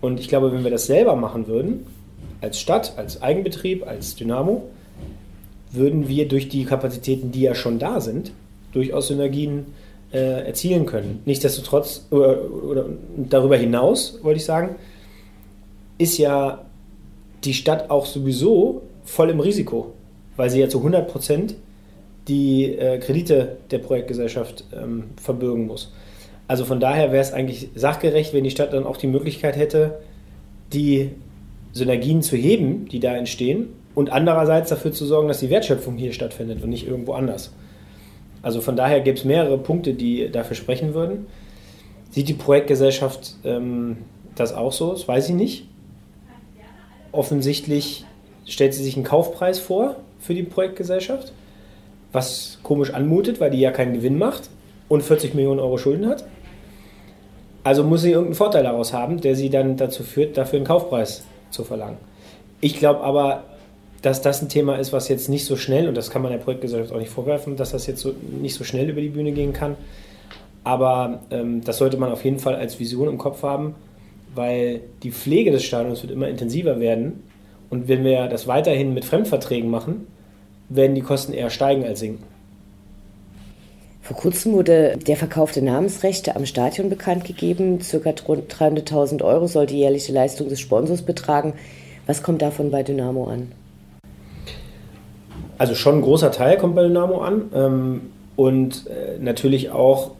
Und 0.00 0.18
ich 0.18 0.28
glaube, 0.28 0.52
wenn 0.52 0.64
wir 0.64 0.70
das 0.70 0.86
selber 0.86 1.14
machen 1.14 1.46
würden, 1.46 1.86
als 2.40 2.60
Stadt, 2.60 2.94
als 2.96 3.22
Eigenbetrieb, 3.22 3.86
als 3.86 4.16
Dynamo, 4.16 4.68
würden 5.70 6.08
wir 6.08 6.28
durch 6.28 6.48
die 6.48 6.64
Kapazitäten, 6.64 7.32
die 7.32 7.42
ja 7.42 7.54
schon 7.54 7.78
da 7.78 8.00
sind, 8.00 8.32
durchaus 8.72 9.08
Synergien 9.08 9.66
äh, 10.14 10.46
erzielen 10.46 10.86
können. 10.86 11.20
Nichtsdestotrotz, 11.24 12.06
oder, 12.10 12.38
oder 12.50 12.86
darüber 13.16 13.56
hinaus, 13.56 14.20
wollte 14.22 14.38
ich 14.38 14.44
sagen, 14.44 14.76
ist 15.98 16.18
ja 16.18 16.64
die 17.42 17.52
Stadt 17.52 17.90
auch 17.90 18.06
sowieso 18.06 18.82
voll 19.04 19.30
im 19.30 19.40
Risiko, 19.40 19.92
weil 20.36 20.50
sie 20.50 20.60
ja 20.60 20.68
zu 20.68 20.78
100 20.78 21.08
Prozent 21.08 21.56
die 22.28 22.76
äh, 22.76 22.98
Kredite 22.98 23.56
der 23.70 23.78
Projektgesellschaft 23.78 24.64
ähm, 24.72 25.04
verbürgen 25.20 25.66
muss. 25.66 25.92
Also 26.46 26.64
von 26.64 26.78
daher 26.78 27.10
wäre 27.10 27.22
es 27.22 27.32
eigentlich 27.32 27.68
sachgerecht, 27.74 28.32
wenn 28.32 28.44
die 28.44 28.50
Stadt 28.50 28.72
dann 28.72 28.84
auch 28.84 28.96
die 28.96 29.06
Möglichkeit 29.08 29.56
hätte, 29.56 29.98
die 30.72 31.10
Synergien 31.72 32.22
zu 32.22 32.36
heben, 32.36 32.86
die 32.88 33.00
da 33.00 33.16
entstehen, 33.16 33.68
und 33.94 34.12
andererseits 34.12 34.70
dafür 34.70 34.92
zu 34.92 35.06
sorgen, 35.06 35.28
dass 35.28 35.40
die 35.40 35.50
Wertschöpfung 35.50 35.96
hier 35.96 36.12
stattfindet 36.12 36.62
und 36.62 36.70
nicht 36.70 36.86
irgendwo 36.86 37.12
anders. 37.12 37.52
Also 38.44 38.60
von 38.60 38.76
daher 38.76 39.00
gibt 39.00 39.20
es 39.20 39.24
mehrere 39.24 39.56
Punkte, 39.56 39.94
die 39.94 40.30
dafür 40.30 40.54
sprechen 40.54 40.92
würden. 40.92 41.26
Sieht 42.10 42.28
die 42.28 42.34
Projektgesellschaft 42.34 43.36
ähm, 43.42 43.96
das 44.34 44.52
auch 44.52 44.70
so? 44.70 44.92
Das 44.92 45.08
weiß 45.08 45.30
ich 45.30 45.34
nicht. 45.34 45.68
Offensichtlich 47.10 48.04
stellt 48.44 48.74
sie 48.74 48.84
sich 48.84 48.96
einen 48.96 49.04
Kaufpreis 49.04 49.58
vor 49.58 49.96
für 50.18 50.34
die 50.34 50.42
Projektgesellschaft, 50.42 51.32
was 52.12 52.58
komisch 52.62 52.92
anmutet, 52.92 53.40
weil 53.40 53.50
die 53.50 53.60
ja 53.60 53.70
keinen 53.70 53.94
Gewinn 53.94 54.18
macht 54.18 54.50
und 54.88 55.02
40 55.02 55.34
Millionen 55.34 55.58
Euro 55.58 55.78
Schulden 55.78 56.06
hat. 56.06 56.26
Also 57.62 57.82
muss 57.82 58.02
sie 58.02 58.10
irgendeinen 58.10 58.34
Vorteil 58.34 58.64
daraus 58.64 58.92
haben, 58.92 59.22
der 59.22 59.36
sie 59.36 59.48
dann 59.48 59.78
dazu 59.78 60.02
führt, 60.02 60.36
dafür 60.36 60.58
einen 60.58 60.66
Kaufpreis 60.66 61.24
zu 61.50 61.64
verlangen. 61.64 61.96
Ich 62.60 62.78
glaube 62.78 63.00
aber, 63.00 63.44
dass 64.04 64.20
das 64.20 64.42
ein 64.42 64.50
Thema 64.50 64.76
ist, 64.76 64.92
was 64.92 65.08
jetzt 65.08 65.30
nicht 65.30 65.46
so 65.46 65.56
schnell, 65.56 65.88
und 65.88 65.96
das 65.96 66.10
kann 66.10 66.20
man 66.20 66.30
der 66.30 66.38
Projektgesellschaft 66.38 66.92
auch 66.92 66.98
nicht 66.98 67.10
vorwerfen, 67.10 67.56
dass 67.56 67.70
das 67.70 67.86
jetzt 67.86 68.00
so, 68.00 68.14
nicht 68.40 68.54
so 68.54 68.62
schnell 68.62 68.90
über 68.90 69.00
die 69.00 69.08
Bühne 69.08 69.32
gehen 69.32 69.54
kann. 69.54 69.76
Aber 70.62 71.20
ähm, 71.30 71.64
das 71.64 71.78
sollte 71.78 71.96
man 71.96 72.12
auf 72.12 72.22
jeden 72.22 72.38
Fall 72.38 72.54
als 72.54 72.78
Vision 72.78 73.08
im 73.08 73.16
Kopf 73.16 73.42
haben, 73.42 73.74
weil 74.34 74.80
die 75.02 75.10
Pflege 75.10 75.50
des 75.52 75.64
Stadions 75.64 76.02
wird 76.02 76.12
immer 76.12 76.28
intensiver 76.28 76.80
werden. 76.80 77.22
Und 77.70 77.88
wenn 77.88 78.04
wir 78.04 78.28
das 78.28 78.46
weiterhin 78.46 78.92
mit 78.92 79.06
Fremdverträgen 79.06 79.70
machen, 79.70 80.06
werden 80.68 80.94
die 80.94 81.00
Kosten 81.00 81.32
eher 81.32 81.48
steigen 81.48 81.84
als 81.84 82.00
sinken. 82.00 82.24
Vor 84.02 84.18
kurzem 84.18 84.52
wurde 84.52 84.98
der 84.98 85.16
Verkauf 85.16 85.52
der 85.52 85.62
Namensrechte 85.62 86.36
am 86.36 86.44
Stadion 86.44 86.90
bekannt 86.90 87.24
gegeben. 87.24 87.80
Circa 87.80 88.10
300.000 88.10 89.24
Euro 89.24 89.46
soll 89.46 89.64
die 89.64 89.78
jährliche 89.78 90.12
Leistung 90.12 90.50
des 90.50 90.60
Sponsors 90.60 91.00
betragen. 91.00 91.54
Was 92.06 92.22
kommt 92.22 92.42
davon 92.42 92.70
bei 92.70 92.82
Dynamo 92.82 93.24
an? 93.24 93.63
Also 95.58 95.74
schon 95.74 95.96
ein 95.96 96.02
großer 96.02 96.32
Teil 96.32 96.56
kommt 96.56 96.74
bei 96.74 96.82
Dynamo 96.82 97.20
an. 97.20 97.42
Ähm, 97.54 98.00
und 98.36 98.86
äh, 98.86 99.22
natürlich 99.22 99.70
auch 99.70 100.12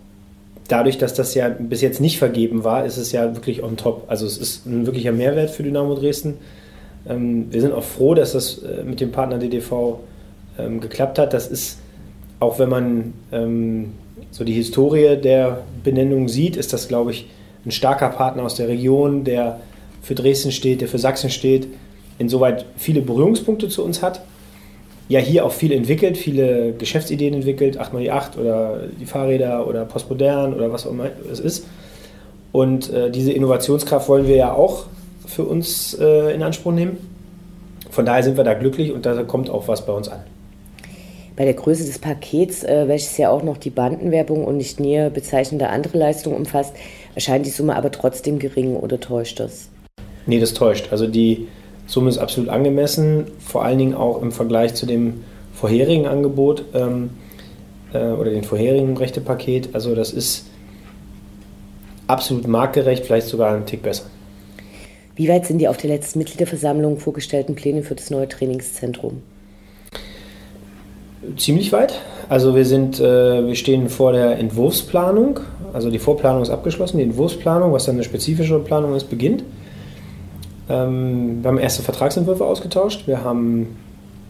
dadurch, 0.68 0.98
dass 0.98 1.14
das 1.14 1.34
ja 1.34 1.48
bis 1.48 1.80
jetzt 1.80 2.00
nicht 2.00 2.18
vergeben 2.18 2.64
war, 2.64 2.84
ist 2.84 2.96
es 2.96 3.12
ja 3.12 3.34
wirklich 3.34 3.62
on 3.62 3.76
top. 3.76 4.04
Also 4.08 4.26
es 4.26 4.38
ist 4.38 4.66
ein 4.66 4.86
wirklicher 4.86 5.12
Mehrwert 5.12 5.50
für 5.50 5.62
Dynamo 5.62 5.94
Dresden. 5.94 6.38
Ähm, 7.08 7.46
wir 7.50 7.60
sind 7.60 7.72
auch 7.72 7.82
froh, 7.82 8.14
dass 8.14 8.32
das 8.32 8.58
äh, 8.58 8.84
mit 8.84 9.00
dem 9.00 9.10
Partner 9.12 9.38
DDV 9.38 9.98
ähm, 10.58 10.80
geklappt 10.80 11.18
hat. 11.18 11.32
Das 11.32 11.48
ist, 11.48 11.78
auch 12.40 12.58
wenn 12.58 12.68
man 12.68 13.12
so 14.30 14.44
die 14.44 14.52
Historie 14.52 15.16
der 15.16 15.62
Benennung 15.82 16.28
sieht, 16.28 16.56
ist 16.56 16.72
das, 16.72 16.88
glaube 16.88 17.10
ich, 17.10 17.26
ein 17.64 17.70
starker 17.70 18.08
Partner 18.10 18.44
aus 18.44 18.54
der 18.54 18.68
Region, 18.68 19.24
der 19.24 19.60
für 20.02 20.14
Dresden 20.14 20.52
steht, 20.52 20.80
der 20.80 20.88
für 20.88 20.98
Sachsen 20.98 21.30
steht, 21.30 21.66
insoweit 22.18 22.66
viele 22.76 23.00
Berührungspunkte 23.00 23.68
zu 23.68 23.84
uns 23.84 24.02
hat. 24.02 24.22
Ja, 25.08 25.20
hier 25.20 25.44
auch 25.44 25.52
viel 25.52 25.72
entwickelt, 25.72 26.16
viele 26.16 26.72
Geschäftsideen 26.72 27.34
entwickelt, 27.34 27.78
8x8 27.78 28.38
oder 28.38 28.80
die 28.98 29.04
Fahrräder 29.04 29.66
oder 29.66 29.84
Postmodern 29.84 30.54
oder 30.54 30.72
was 30.72 30.86
auch 30.86 30.92
immer 30.92 31.10
es 31.30 31.40
ist. 31.40 31.66
Und 32.52 32.90
äh, 32.90 33.10
diese 33.10 33.32
Innovationskraft 33.32 34.08
wollen 34.08 34.26
wir 34.26 34.36
ja 34.36 34.52
auch 34.52 34.86
für 35.26 35.44
uns 35.44 35.94
äh, 36.00 36.34
in 36.34 36.42
Anspruch 36.42 36.72
nehmen. 36.72 36.98
Von 37.90 38.06
daher 38.06 38.22
sind 38.22 38.36
wir 38.36 38.44
da 38.44 38.54
glücklich 38.54 38.92
und 38.92 39.04
da 39.06 39.22
kommt 39.24 39.50
auch 39.50 39.68
was 39.68 39.84
bei 39.84 39.92
uns 39.92 40.08
an. 40.08 40.20
Bei 41.36 41.44
der 41.44 41.54
Größe 41.54 41.84
des 41.84 41.98
Pakets, 41.98 42.62
äh, 42.62 42.86
welches 42.86 43.16
ja 43.18 43.28
auch 43.28 43.42
noch 43.42 43.56
die 43.56 43.70
Bandenwerbung 43.70 44.44
und 44.44 44.56
nicht 44.56 44.78
näher 44.78 45.10
bezeichnende 45.10 45.68
andere 45.68 45.98
Leistungen 45.98 46.36
umfasst, 46.36 46.74
erscheint 47.14 47.44
die 47.44 47.50
Summe 47.50 47.76
aber 47.76 47.90
trotzdem 47.90 48.38
gering 48.38 48.76
oder 48.76 49.00
täuscht 49.00 49.40
das? 49.40 49.68
Nee, 50.26 50.38
das 50.38 50.54
täuscht. 50.54 50.88
Also 50.92 51.06
die 51.06 51.48
Summe 51.86 52.08
ist 52.08 52.18
absolut 52.18 52.48
angemessen, 52.48 53.26
vor 53.38 53.64
allen 53.64 53.78
Dingen 53.78 53.94
auch 53.94 54.22
im 54.22 54.32
Vergleich 54.32 54.74
zu 54.74 54.86
dem 54.86 55.24
vorherigen 55.52 56.06
Angebot 56.06 56.64
ähm, 56.74 57.10
äh, 57.92 58.06
oder 58.06 58.30
dem 58.30 58.44
vorherigen 58.44 58.96
Rechtepaket. 58.96 59.74
Also 59.74 59.94
das 59.94 60.12
ist 60.12 60.46
absolut 62.06 62.46
marktgerecht, 62.46 63.04
vielleicht 63.04 63.26
sogar 63.26 63.54
ein 63.54 63.66
Tick 63.66 63.82
besser. 63.82 64.04
Wie 65.16 65.28
weit 65.28 65.46
sind 65.46 65.58
die 65.58 65.68
auf 65.68 65.76
der 65.76 65.90
letzten 65.90 66.18
Mitgliederversammlung 66.18 66.98
vorgestellten 66.98 67.54
Pläne 67.54 67.82
für 67.82 67.94
das 67.94 68.10
neue 68.10 68.28
Trainingszentrum? 68.28 69.22
Ziemlich 71.36 71.72
weit. 71.72 72.00
Also 72.28 72.54
wir 72.54 72.64
sind, 72.64 73.00
äh, 73.00 73.46
wir 73.46 73.54
stehen 73.54 73.88
vor 73.88 74.12
der 74.12 74.38
Entwurfsplanung. 74.38 75.40
Also 75.72 75.90
die 75.90 75.98
Vorplanung 75.98 76.42
ist 76.42 76.50
abgeschlossen, 76.50 76.98
die 76.98 77.04
Entwurfsplanung, 77.04 77.72
was 77.72 77.86
dann 77.86 77.94
eine 77.94 78.04
spezifische 78.04 78.58
Planung 78.58 78.94
ist, 78.94 79.08
beginnt. 79.08 79.44
Ähm, 80.68 81.42
wir 81.42 81.48
haben 81.48 81.58
erste 81.58 81.82
Vertragsentwürfe 81.82 82.44
ausgetauscht. 82.44 83.06
Wir 83.06 83.22
haben 83.22 83.76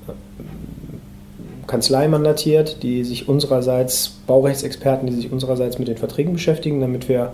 äh, 0.08 1.66
Kanzlei 1.66 2.08
mandatiert, 2.08 2.82
die 2.82 3.04
sich 3.04 3.28
unsererseits, 3.28 4.20
Baurechtsexperten, 4.26 5.06
die 5.06 5.14
sich 5.14 5.32
unsererseits 5.32 5.78
mit 5.78 5.88
den 5.88 5.96
Verträgen 5.96 6.32
beschäftigen, 6.32 6.80
damit 6.80 7.08
wir 7.08 7.32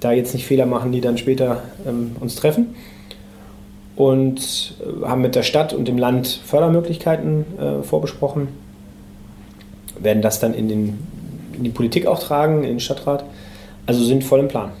da 0.00 0.12
jetzt 0.12 0.34
nicht 0.34 0.46
Fehler 0.46 0.66
machen, 0.66 0.92
die 0.92 1.00
dann 1.00 1.18
später 1.18 1.62
ähm, 1.86 2.16
uns 2.20 2.36
treffen. 2.36 2.74
Und 3.94 4.74
äh, 4.80 5.06
haben 5.06 5.22
mit 5.22 5.34
der 5.34 5.42
Stadt 5.42 5.72
und 5.72 5.88
dem 5.88 5.98
Land 5.98 6.40
Fördermöglichkeiten 6.44 7.44
äh, 7.58 7.82
vorbesprochen 7.82 8.48
werden 9.98 10.22
das 10.22 10.40
dann 10.40 10.54
in, 10.54 10.68
den, 10.68 10.98
in 11.54 11.64
die 11.64 11.70
Politik 11.70 12.06
auch 12.06 12.18
tragen, 12.18 12.64
in 12.64 12.70
den 12.70 12.80
Stadtrat. 12.80 13.24
Also 13.86 14.04
sind 14.04 14.24
voll 14.24 14.40
im 14.40 14.48
Plan. 14.48 14.72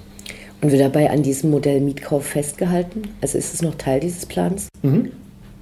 Und 0.66 0.72
wird 0.72 0.82
dabei 0.82 1.10
an 1.10 1.22
diesem 1.22 1.52
Modell 1.52 1.80
Mietkauf 1.80 2.26
festgehalten? 2.26 3.02
Also 3.20 3.38
ist 3.38 3.54
es 3.54 3.62
noch 3.62 3.76
Teil 3.76 4.00
dieses 4.00 4.26
Plans? 4.26 4.66
Mhm. 4.82 5.12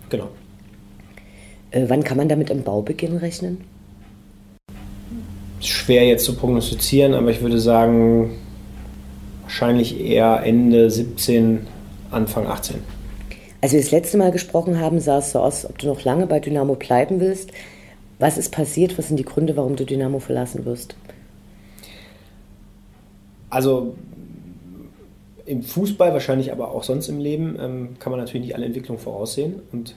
Genau. 0.09 0.31
Äh, 1.73 1.85
wann 1.89 2.03
kann 2.05 2.17
man 2.17 2.31
damit 2.31 2.49
im 2.49 2.63
Baubeginn 2.63 3.19
rechnen? 3.19 3.59
Schwer 5.61 6.07
jetzt 6.07 6.25
zu 6.25 6.35
prognostizieren, 6.35 7.13
aber 7.13 7.31
ich 7.31 7.43
würde 7.43 7.61
sagen, 7.61 8.31
wahrscheinlich 9.43 10.01
eher 10.01 10.41
Ende 10.43 10.91
17, 10.91 11.67
Anfang 12.11 12.47
18. 12.47 12.77
Als 13.61 13.75
wir 13.75 13.81
das 13.83 13.91
letzte 13.91 14.17
Mal 14.17 14.33
gesprochen 14.33 14.81
haben, 14.81 15.01
sah 15.01 15.19
es 15.19 15.33
so 15.33 15.41
aus, 15.41 15.67
ob 15.67 15.77
du 15.77 15.87
noch 15.87 16.03
lange 16.05 16.27
bei 16.27 16.41
Dynamo 16.41 16.77
bleiben 16.77 17.21
willst. 17.21 17.51
Was 18.19 18.39
ist 18.39 18.53
passiert? 18.53 18.97
Was 18.97 19.09
sind 19.09 19.19
die 19.19 19.25
Gründe, 19.27 19.55
warum 19.55 19.77
du 19.77 19.85
Dynamo 19.85 20.19
verlassen 20.19 20.65
wirst? 20.65 20.97
Also 23.51 23.97
im 25.47 25.63
Fußball, 25.63 26.13
wahrscheinlich 26.13 26.53
aber 26.53 26.73
auch 26.73 26.83
sonst 26.83 27.09
im 27.09 27.19
Leben, 27.19 27.57
ähm, 27.61 27.89
kann 27.99 28.11
man 28.11 28.21
natürlich 28.21 28.47
nicht 28.47 28.55
alle 28.55 28.67
Entwicklungen 28.67 29.01
voraussehen. 29.01 29.61
Und 29.73 29.95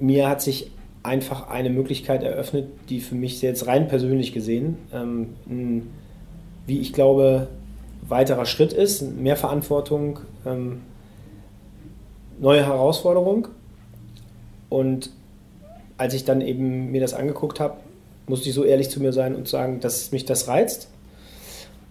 mir 0.00 0.28
hat 0.28 0.42
sich 0.42 0.70
einfach 1.02 1.48
eine 1.48 1.70
Möglichkeit 1.70 2.22
eröffnet, 2.22 2.68
die 2.88 3.00
für 3.00 3.14
mich 3.14 3.40
jetzt 3.42 3.66
rein 3.66 3.88
persönlich 3.88 4.32
gesehen 4.32 4.78
ähm, 4.92 5.34
ein, 5.48 5.90
wie 6.66 6.80
ich 6.80 6.92
glaube, 6.92 7.48
weiterer 8.06 8.46
Schritt 8.46 8.72
ist. 8.72 9.02
Mehr 9.02 9.36
Verantwortung, 9.36 10.20
ähm, 10.46 10.80
neue 12.38 12.64
Herausforderung. 12.64 13.48
Und 14.68 15.10
als 15.96 16.14
ich 16.14 16.24
dann 16.24 16.40
eben 16.40 16.90
mir 16.90 17.00
das 17.00 17.14
angeguckt 17.14 17.60
habe, 17.60 17.78
musste 18.26 18.48
ich 18.48 18.54
so 18.54 18.64
ehrlich 18.64 18.90
zu 18.90 19.00
mir 19.00 19.12
sein 19.12 19.34
und 19.34 19.48
sagen, 19.48 19.80
dass 19.80 20.12
mich 20.12 20.24
das 20.24 20.48
reizt. 20.48 20.88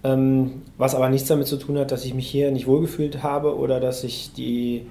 Ähm, 0.07 0.61
was 0.77 0.95
aber 0.95 1.09
nichts 1.09 1.27
damit 1.27 1.47
zu 1.47 1.57
tun 1.57 1.77
hat, 1.77 1.91
dass 1.91 2.05
ich 2.05 2.13
mich 2.13 2.27
hier 2.29 2.51
nicht 2.51 2.67
wohlgefühlt 2.67 3.23
habe 3.23 3.57
oder 3.57 3.79
dass 3.79 4.03
ich 4.03 4.31
die, 4.31 4.85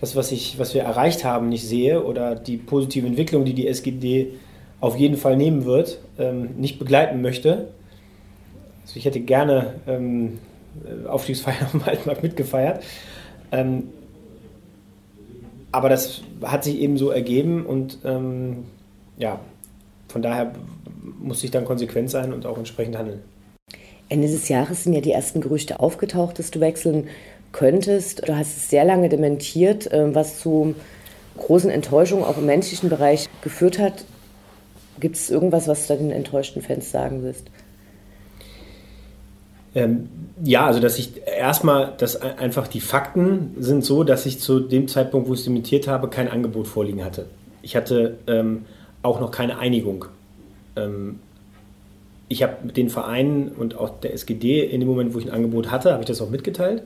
das, 0.00 0.16
was, 0.16 0.32
ich, 0.32 0.58
was 0.58 0.74
wir 0.74 0.82
erreicht 0.82 1.24
haben, 1.24 1.50
nicht 1.50 1.66
sehe 1.66 2.02
oder 2.02 2.34
die 2.34 2.56
positive 2.56 3.06
Entwicklung, 3.06 3.44
die 3.44 3.52
die 3.52 3.68
SGD 3.68 4.34
auf 4.80 4.96
jeden 4.96 5.16
Fall 5.16 5.36
nehmen 5.36 5.64
wird, 5.64 5.98
ähm, 6.18 6.50
nicht 6.56 6.78
begleiten 6.78 7.20
möchte. 7.20 7.68
Also 8.82 8.96
ich 8.96 9.04
hätte 9.04 9.20
gerne 9.20 9.74
ähm, 9.86 10.38
Aufstiegsfeier 11.08 11.68
am 11.72 11.84
Waldmarkt 11.84 12.22
mitgefeiert. 12.22 12.82
Ähm, 13.52 13.88
aber 15.72 15.88
das 15.88 16.22
hat 16.42 16.64
sich 16.64 16.78
eben 16.78 16.96
so 16.96 17.10
ergeben 17.10 17.66
und 17.66 17.98
ähm, 18.04 18.64
ja, 19.18 19.40
von 20.08 20.22
daher 20.22 20.52
muss 21.20 21.42
ich 21.42 21.50
dann 21.50 21.64
konsequent 21.64 22.08
sein 22.08 22.32
und 22.32 22.46
auch 22.46 22.56
entsprechend 22.56 22.96
handeln. 22.96 23.20
Ende 24.08 24.28
des 24.28 24.48
Jahres 24.48 24.84
sind 24.84 24.92
ja 24.92 25.00
die 25.00 25.12
ersten 25.12 25.40
Gerüchte 25.40 25.80
aufgetaucht, 25.80 26.38
dass 26.38 26.50
du 26.50 26.60
wechseln 26.60 27.08
könntest. 27.52 28.28
Du 28.28 28.36
hast 28.36 28.56
es 28.56 28.70
sehr 28.70 28.84
lange 28.84 29.08
dementiert, 29.08 29.88
ähm, 29.92 30.14
was 30.14 30.40
zu 30.40 30.74
großen 31.38 31.70
Enttäuschungen 31.70 32.24
auch 32.24 32.38
im 32.38 32.46
menschlichen 32.46 32.88
Bereich 32.88 33.28
geführt 33.42 33.78
hat. 33.78 34.04
Gibt 35.00 35.16
es 35.16 35.30
irgendwas, 35.30 35.66
was 35.66 35.86
du 35.86 35.96
den 35.96 36.10
enttäuschten 36.10 36.62
Fans 36.62 36.90
sagen 36.90 37.22
willst? 37.22 37.50
Ähm, 39.74 40.08
ja, 40.42 40.66
also 40.66 40.78
dass 40.78 40.98
ich 40.98 41.12
erstmal, 41.26 41.94
dass 41.98 42.20
einfach 42.20 42.68
die 42.68 42.80
Fakten 42.80 43.56
sind 43.58 43.84
so, 43.84 44.04
dass 44.04 44.24
ich 44.26 44.38
zu 44.38 44.60
dem 44.60 44.86
Zeitpunkt, 44.86 45.28
wo 45.28 45.34
ich 45.34 45.40
es 45.40 45.44
dementiert 45.44 45.88
habe, 45.88 46.08
kein 46.08 46.28
Angebot 46.28 46.68
vorliegen 46.68 47.04
hatte. 47.04 47.26
Ich 47.62 47.74
hatte 47.74 48.18
ähm, 48.28 48.66
auch 49.02 49.20
noch 49.20 49.32
keine 49.32 49.58
Einigung. 49.58 50.04
Ähm, 50.76 51.18
ich 52.34 52.42
habe 52.42 52.72
den 52.72 52.90
Vereinen 52.90 53.48
und 53.48 53.78
auch 53.78 54.00
der 54.00 54.12
SGD 54.12 54.64
in 54.64 54.80
dem 54.80 54.88
Moment, 54.88 55.14
wo 55.14 55.18
ich 55.20 55.26
ein 55.26 55.32
Angebot 55.32 55.70
hatte, 55.70 55.92
habe 55.92 56.02
ich 56.02 56.08
das 56.08 56.20
auch 56.20 56.30
mitgeteilt. 56.30 56.82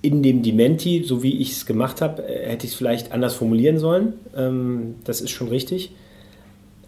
In 0.00 0.22
dem 0.22 0.42
Dementi, 0.42 1.02
so 1.04 1.22
wie 1.22 1.38
ich 1.38 1.52
es 1.52 1.66
gemacht 1.66 2.00
habe, 2.00 2.22
äh, 2.22 2.48
hätte 2.48 2.66
ich 2.66 2.72
es 2.72 2.78
vielleicht 2.78 3.12
anders 3.12 3.34
formulieren 3.34 3.78
sollen. 3.78 4.14
Ähm, 4.34 4.94
das 5.04 5.20
ist 5.20 5.30
schon 5.30 5.48
richtig. 5.48 5.92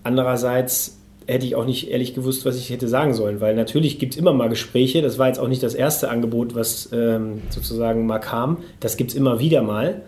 Andererseits 0.03 0.99
hätte 1.27 1.45
ich 1.45 1.55
auch 1.55 1.67
nicht 1.67 1.91
ehrlich 1.91 2.15
gewusst, 2.15 2.47
was 2.47 2.57
ich 2.57 2.71
hätte 2.71 2.89
sagen 2.89 3.13
sollen, 3.13 3.43
weil 3.43 3.55
natürlich 3.55 3.99
gibt 3.99 4.15
es 4.15 4.19
immer 4.19 4.33
mal 4.33 4.49
Gespräche. 4.49 5.03
Das 5.03 5.19
war 5.19 5.27
jetzt 5.27 5.39
auch 5.39 5.49
nicht 5.49 5.63
das 5.63 5.75
erste 5.75 6.09
Angebot, 6.09 6.55
was 6.55 6.89
ähm, 6.93 7.43
sozusagen 7.51 8.07
mal 8.07 8.21
kam. 8.21 8.59
Das 8.81 8.97
gibt 8.97 9.11
es 9.11 9.17
immer 9.17 9.39
wieder 9.39 9.63
mal. 9.63 10.01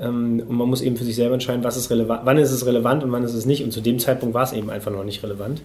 Ähm, 0.00 0.42
und 0.48 0.56
man 0.56 0.68
muss 0.68 0.80
eben 0.80 0.96
für 0.96 1.04
sich 1.04 1.16
selber 1.16 1.34
entscheiden, 1.34 1.62
was 1.62 1.76
ist 1.76 1.90
wann 1.90 2.38
ist 2.38 2.52
es 2.52 2.64
relevant 2.64 3.04
und 3.04 3.12
wann 3.12 3.24
ist 3.24 3.34
es 3.34 3.44
nicht. 3.44 3.62
Und 3.64 3.72
zu 3.72 3.82
dem 3.82 3.98
Zeitpunkt 3.98 4.34
war 4.34 4.44
es 4.44 4.54
eben 4.54 4.70
einfach 4.70 4.90
noch 4.90 5.04
nicht 5.04 5.22
relevant. 5.22 5.60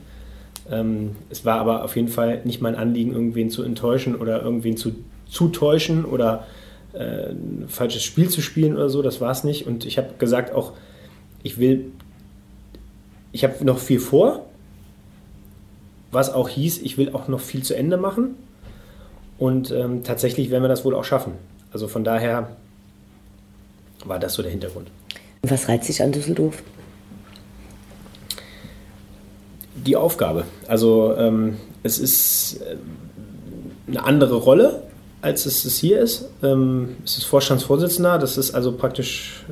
Ähm, 0.69 1.15
es 1.29 1.45
war 1.45 1.59
aber 1.59 1.83
auf 1.83 1.95
jeden 1.95 2.07
Fall 2.07 2.41
nicht 2.43 2.61
mein 2.61 2.75
Anliegen, 2.75 3.13
irgendwen 3.13 3.49
zu 3.49 3.63
enttäuschen 3.63 4.15
oder 4.15 4.41
irgendwen 4.41 4.77
zu, 4.77 4.93
täuschen 5.51 6.05
oder 6.05 6.45
äh, 6.93 7.31
ein 7.31 7.65
falsches 7.67 8.03
Spiel 8.03 8.29
zu 8.29 8.41
spielen 8.41 8.75
oder 8.75 8.89
so. 8.89 9.01
Das 9.01 9.21
war 9.21 9.31
es 9.31 9.43
nicht. 9.43 9.67
Und 9.67 9.85
ich 9.85 9.97
habe 9.97 10.09
gesagt 10.19 10.53
auch, 10.53 10.73
ich 11.41 11.57
will, 11.57 11.91
ich 13.31 13.43
habe 13.43 13.63
noch 13.65 13.79
viel 13.79 13.99
vor 13.99 14.45
was 16.13 16.31
auch 16.31 16.47
hieß, 16.47 16.81
ich 16.81 16.97
will 16.97 17.13
auch 17.13 17.27
noch 17.27 17.39
viel 17.39 17.63
zu 17.63 17.75
Ende 17.75 17.97
machen. 17.97 18.35
Und 19.39 19.71
ähm, 19.71 20.03
tatsächlich 20.03 20.51
werden 20.51 20.63
wir 20.63 20.69
das 20.69 20.85
wohl 20.85 20.95
auch 20.95 21.03
schaffen. 21.03 21.33
Also 21.71 21.87
von 21.87 22.03
daher 22.03 22.55
war 24.05 24.19
das 24.19 24.35
so 24.35 24.43
der 24.43 24.51
Hintergrund. 24.51 24.89
Was 25.41 25.67
reizt 25.67 25.85
sich 25.85 26.01
an 26.01 26.11
Düsseldorf? 26.11 26.61
Die 29.85 29.95
Aufgabe. 29.95 30.45
Also 30.67 31.15
ähm, 31.17 31.57
es 31.83 31.99
ist 31.99 32.61
äh, 32.61 32.77
eine 33.87 34.03
andere 34.03 34.35
Rolle. 34.35 34.83
als 35.23 35.45
es, 35.45 35.63
es 35.63 35.77
hier 35.77 35.99
ist. 36.01 36.29
Ähm, 36.43 36.97
es 37.05 37.17
ist 37.17 37.23
Vorstandsvorsitzender, 37.23 38.19
das 38.19 38.37
ist 38.37 38.53
also 38.53 38.73
praktisch 38.73 39.45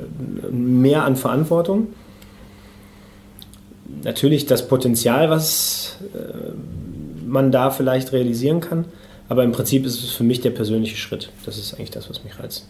mehr 0.51 1.05
an 1.05 1.15
Verantwortung. 1.15 1.87
Natürlich 4.03 4.45
das 4.45 4.67
Potenzial, 4.67 5.29
was 5.29 5.97
äh, 6.13 6.51
man 7.25 7.51
da 7.51 7.71
vielleicht 7.71 8.11
realisieren 8.11 8.59
kann, 8.59 8.85
aber 9.29 9.45
im 9.45 9.53
Prinzip 9.53 9.85
ist 9.85 10.03
es 10.03 10.11
für 10.11 10.25
mich 10.25 10.41
der 10.41 10.49
persönliche 10.51 10.97
Schritt. 10.97 11.29
Das 11.45 11.57
ist 11.57 11.73
eigentlich 11.73 11.91
das, 11.91 12.09
was 12.09 12.23
mich 12.23 12.37
reizt. 12.37 12.67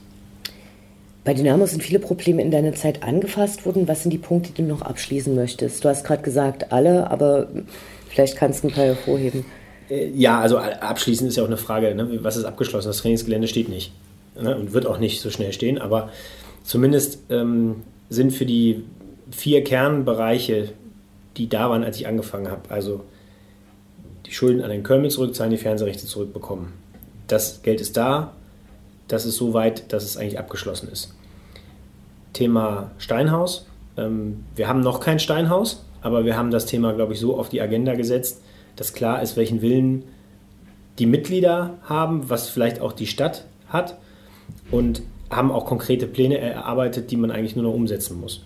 Bei 1.23 1.35
Dynamo 1.35 1.67
sind 1.67 1.83
viele 1.83 1.99
Probleme 1.99 2.41
in 2.41 2.49
deiner 2.49 2.73
Zeit 2.73 3.03
angefasst 3.03 3.65
worden. 3.65 3.87
Was 3.87 4.01
sind 4.01 4.11
die 4.11 4.17
Punkte, 4.17 4.53
die 4.53 4.63
du 4.63 4.67
noch 4.67 4.81
abschließen 4.81 5.35
möchtest? 5.35 5.83
Du 5.83 5.89
hast 5.89 6.03
gerade 6.03 6.23
gesagt, 6.23 6.71
alle, 6.71 7.11
aber 7.11 7.47
vielleicht 8.09 8.37
kannst 8.37 8.63
du 8.63 8.69
ein 8.69 8.73
paar 8.73 8.85
hervorheben. 8.85 9.45
Äh, 9.89 10.09
ja, 10.09 10.39
also 10.39 10.57
abschließend 10.57 11.29
ist 11.29 11.35
ja 11.35 11.43
auch 11.43 11.47
eine 11.47 11.57
Frage, 11.57 11.93
ne? 11.93 12.23
was 12.23 12.37
ist 12.37 12.45
abgeschlossen? 12.45 12.87
Das 12.87 12.97
Trainingsgelände 12.97 13.47
steht 13.47 13.69
nicht 13.69 13.91
ne? 14.39 14.57
und 14.57 14.73
wird 14.73 14.87
auch 14.87 14.97
nicht 14.97 15.21
so 15.21 15.29
schnell 15.29 15.53
stehen, 15.53 15.77
aber 15.77 16.09
zumindest 16.63 17.19
ähm, 17.29 17.83
sind 18.09 18.31
für 18.31 18.45
die 18.45 18.83
vier 19.29 19.63
Kernbereiche, 19.63 20.69
die 21.37 21.47
da 21.47 21.69
waren, 21.69 21.83
als 21.83 21.97
ich 21.97 22.07
angefangen 22.07 22.49
habe, 22.49 22.69
also 22.69 23.03
die 24.25 24.33
Schulden 24.33 24.63
an 24.63 24.71
den 24.71 24.83
Köln 24.83 25.07
zurückzahlen, 25.09 25.51
die 25.51 25.57
Fernsehrechte 25.57 26.05
zurückbekommen. 26.05 26.73
Das 27.27 27.61
Geld 27.61 27.79
ist 27.79 27.95
da, 27.95 28.33
das 29.07 29.25
ist 29.25 29.35
so 29.35 29.53
weit, 29.53 29.91
dass 29.93 30.03
es 30.03 30.17
eigentlich 30.17 30.39
abgeschlossen 30.39 30.89
ist. 30.91 31.13
Thema 32.33 32.91
Steinhaus. 32.97 33.65
Ähm, 33.97 34.43
wir 34.55 34.67
haben 34.67 34.81
noch 34.81 34.99
kein 34.99 35.19
Steinhaus, 35.19 35.83
aber 36.01 36.25
wir 36.25 36.37
haben 36.37 36.51
das 36.51 36.65
Thema, 36.65 36.93
glaube 36.93 37.13
ich, 37.13 37.19
so 37.19 37.37
auf 37.37 37.49
die 37.49 37.61
Agenda 37.61 37.93
gesetzt, 37.93 38.41
dass 38.75 38.93
klar 38.93 39.21
ist, 39.21 39.35
welchen 39.35 39.61
Willen 39.61 40.03
die 40.97 41.05
Mitglieder 41.05 41.77
haben, 41.83 42.29
was 42.29 42.49
vielleicht 42.49 42.79
auch 42.79 42.93
die 42.93 43.07
Stadt 43.07 43.45
hat 43.67 43.97
und 44.69 45.01
haben 45.29 45.51
auch 45.51 45.65
konkrete 45.65 46.07
Pläne 46.07 46.37
erarbeitet, 46.37 47.11
die 47.11 47.17
man 47.17 47.31
eigentlich 47.31 47.55
nur 47.55 47.65
noch 47.65 47.73
umsetzen 47.73 48.19
muss. 48.19 48.43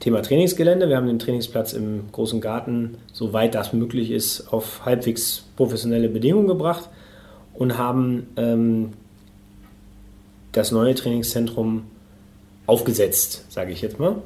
Thema 0.00 0.22
Trainingsgelände. 0.22 0.88
Wir 0.88 0.96
haben 0.96 1.06
den 1.06 1.18
Trainingsplatz 1.18 1.72
im 1.72 2.04
großen 2.12 2.40
Garten, 2.40 2.98
soweit 3.12 3.54
das 3.54 3.72
möglich 3.72 4.10
ist, 4.10 4.52
auf 4.52 4.84
halbwegs 4.84 5.44
professionelle 5.56 6.08
Bedingungen 6.08 6.46
gebracht 6.46 6.88
und 7.58 7.76
haben 7.76 8.26
ähm, 8.36 8.92
das 10.52 10.72
neue 10.72 10.94
Trainingszentrum 10.94 11.84
aufgesetzt, 12.66 13.44
sage 13.50 13.72
ich 13.72 13.82
jetzt 13.82 13.98
mal. 13.98 14.22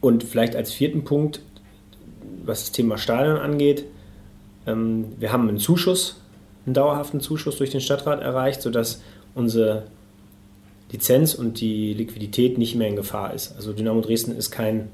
Und 0.00 0.24
vielleicht 0.24 0.54
als 0.56 0.72
vierten 0.72 1.04
Punkt 1.04 1.40
was 2.48 2.60
das 2.60 2.72
Thema 2.72 2.98
Stadion 2.98 3.36
angeht, 3.36 3.84
ähm, 4.66 5.12
wir 5.18 5.32
haben 5.32 5.48
einen 5.48 5.58
Zuschuss, 5.58 6.20
einen 6.66 6.74
dauerhaften 6.74 7.20
Zuschuss 7.20 7.58
durch 7.58 7.70
den 7.70 7.80
Stadtrat 7.80 8.20
erreicht, 8.20 8.62
sodass 8.62 9.02
unsere 9.34 9.84
Lizenz 10.90 11.34
und 11.34 11.60
die 11.60 11.92
Liquidität 11.94 12.58
nicht 12.58 12.74
mehr 12.74 12.88
in 12.88 12.96
Gefahr 12.96 13.34
ist. 13.34 13.54
Also 13.54 13.72
Dynamo 13.72 14.00
Dresden 14.00 14.34
ist 14.34 14.50
kein, 14.50 14.88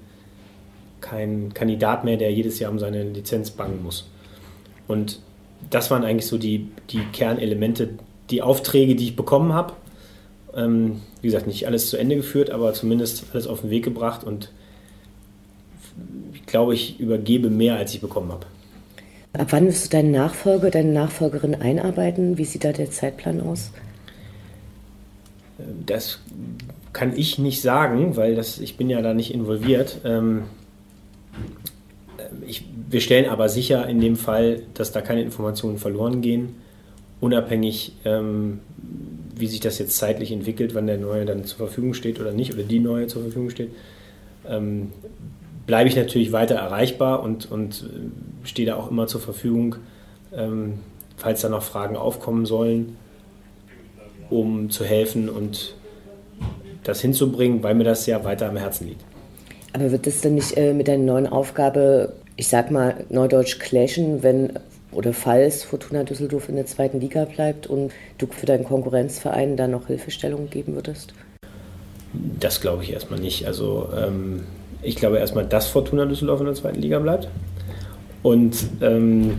kein 1.00 1.55
Kandidat 1.55 2.05
mehr, 2.05 2.16
der 2.16 2.33
jedes 2.33 2.59
Jahr 2.59 2.72
um 2.72 2.79
seine 2.79 3.05
Lizenz 3.05 3.50
bangen 3.53 3.83
muss. 3.83 4.11
Und 4.88 5.20
das 5.70 5.90
waren 5.90 6.05
eigentlich 6.05 6.27
so 6.27 6.38
die, 6.38 6.68
die 6.90 7.00
Kernelemente, 7.12 7.90
die 8.31 8.42
Aufträge, 8.42 8.94
die 8.94 9.05
ich 9.05 9.16
bekommen 9.16 9.53
habe. 9.53 9.74
Ähm, 10.55 11.00
wie 11.20 11.29
gesagt, 11.29 11.46
nicht 11.46 11.66
alles 11.66 11.90
zu 11.90 11.96
Ende 11.96 12.16
geführt, 12.16 12.50
aber 12.50 12.72
zumindest 12.74 13.24
alles 13.33 13.46
auf 13.46 13.62
den 13.62 13.70
Weg 13.70 13.85
gebracht 13.85 14.24
und 14.24 14.50
glaube, 16.55 16.72
ich 16.72 17.00
übergebe 17.00 17.50
mehr, 17.50 17.74
als 17.74 17.92
ich 17.94 18.00
bekommen 18.00 18.31
habe. 18.31 18.46
Ab 19.33 19.48
wann 19.50 19.66
wirst 19.66 19.87
du 19.87 19.96
deinen 19.96 20.12
Nachfolger, 20.12 20.70
deine 20.70 20.92
Nachfolgerin 20.92 21.57
einarbeiten? 21.57 22.38
Wie 22.38 22.44
sieht 22.44 22.62
da 22.62 22.70
der 22.70 22.92
Zeitplan 22.92 23.40
aus? 23.40 23.72
Das 25.85 26.20
kann 26.92 27.16
ich 27.16 27.40
nicht 27.40 27.61
sagen, 27.61 28.16
weil 28.16 28.37
das, 28.37 28.61
ich 28.61 28.77
bin 28.77 28.88
ja 28.88 29.03
da 29.03 29.14
nicht 29.14 29.35
involviert. 29.35 30.00
Ähm, 30.05 30.42
ich, 30.44 30.63
wir 32.94 33.00
stellen 33.00 33.28
aber 33.28 33.48
sicher 33.48 33.87
in 33.88 34.00
dem 34.00 34.16
Fall, 34.16 34.62
dass 34.72 34.92
da 34.92 35.00
keine 35.02 35.20
Informationen 35.20 35.78
verloren 35.78 36.22
gehen, 36.22 36.54
unabhängig, 37.20 37.96
ähm, 38.04 38.61
wie 39.35 39.48
sich 39.48 39.61
das 39.61 39.78
jetzt 39.78 39.96
zeitlich 39.98 40.30
entwickelt, 40.30 40.74
wann 40.74 40.87
der 40.87 40.98
neue 40.98 41.24
dann 41.24 41.44
zur 41.44 41.59
Verfügung 41.59 41.92
steht 41.92 42.20
oder 42.20 42.33
nicht, 42.33 42.54
oder 42.54 42.62
die 42.62 42.78
neue 42.78 43.09
zur 43.09 43.22
Verfügung 43.22 43.50
steht. 43.50 43.70
Ähm, 44.48 44.92
bleibe 45.66 45.88
ich 45.88 45.96
natürlich 45.96 46.30
weiter 46.33 46.54
erreichbar 46.54 47.22
und, 47.22 47.50
und 47.50 47.83
äh, 47.83 48.46
stehe 48.46 48.66
da 48.66 48.76
auch 48.76 48.90
immer 48.90 49.09
zur 49.09 49.20
Verfügung, 49.20 49.76
ähm, 50.33 50.74
falls 51.16 51.40
da 51.40 51.48
noch 51.48 51.62
Fragen 51.62 51.96
aufkommen 51.96 52.46
sollen, 52.46 52.96
um 54.30 54.70
zu 54.70 54.85
helfen 54.85 55.28
und 55.28 55.74
das 56.85 57.00
hinzubringen, 57.00 57.62
weil 57.62 57.74
mir 57.74 57.85
das 57.85 58.07
ja 58.07 58.24
weiter 58.24 58.48
am 58.48 58.57
Herzen 58.57 58.87
liegt. 58.87 59.04
Aber 59.72 59.90
wird 59.90 60.07
das 60.07 60.20
denn 60.20 60.37
nicht 60.37 60.57
äh, 60.57 60.72
mit 60.72 60.87
deiner 60.87 61.02
neuen 61.02 61.26
Aufgabe, 61.26 62.12
ich 62.36 62.48
sag 62.48 62.70
mal, 62.70 63.04
neudeutsch 63.10 63.58
clashen, 63.58 64.22
wenn 64.22 64.52
oder 64.92 65.12
falls 65.12 65.64
Fortuna 65.64 66.04
Düsseldorf 66.04 66.48
in 66.48 66.56
der 66.56 66.66
zweiten 66.66 67.00
Liga 67.00 67.24
bleibt 67.24 67.66
und 67.66 67.92
du 68.18 68.26
für 68.28 68.46
deinen 68.46 68.64
Konkurrenzverein 68.64 69.56
dann 69.56 69.72
noch 69.72 69.88
Hilfestellung 69.88 70.50
geben 70.50 70.74
würdest? 70.74 71.14
Das 72.38 72.60
glaube 72.60 72.84
ich 72.84 72.92
erstmal 72.92 73.18
nicht. 73.18 73.46
Also 73.46 73.88
ähm, 73.96 74.44
ich 74.82 74.96
glaube 74.96 75.18
erstmal, 75.18 75.46
dass 75.46 75.66
Fortuna 75.66 76.04
Düsseldorf 76.04 76.40
in 76.40 76.46
der 76.46 76.54
zweiten 76.54 76.80
Liga 76.80 77.00
bleibt. 77.00 77.28
Und 78.22 78.56
ähm, 78.80 79.38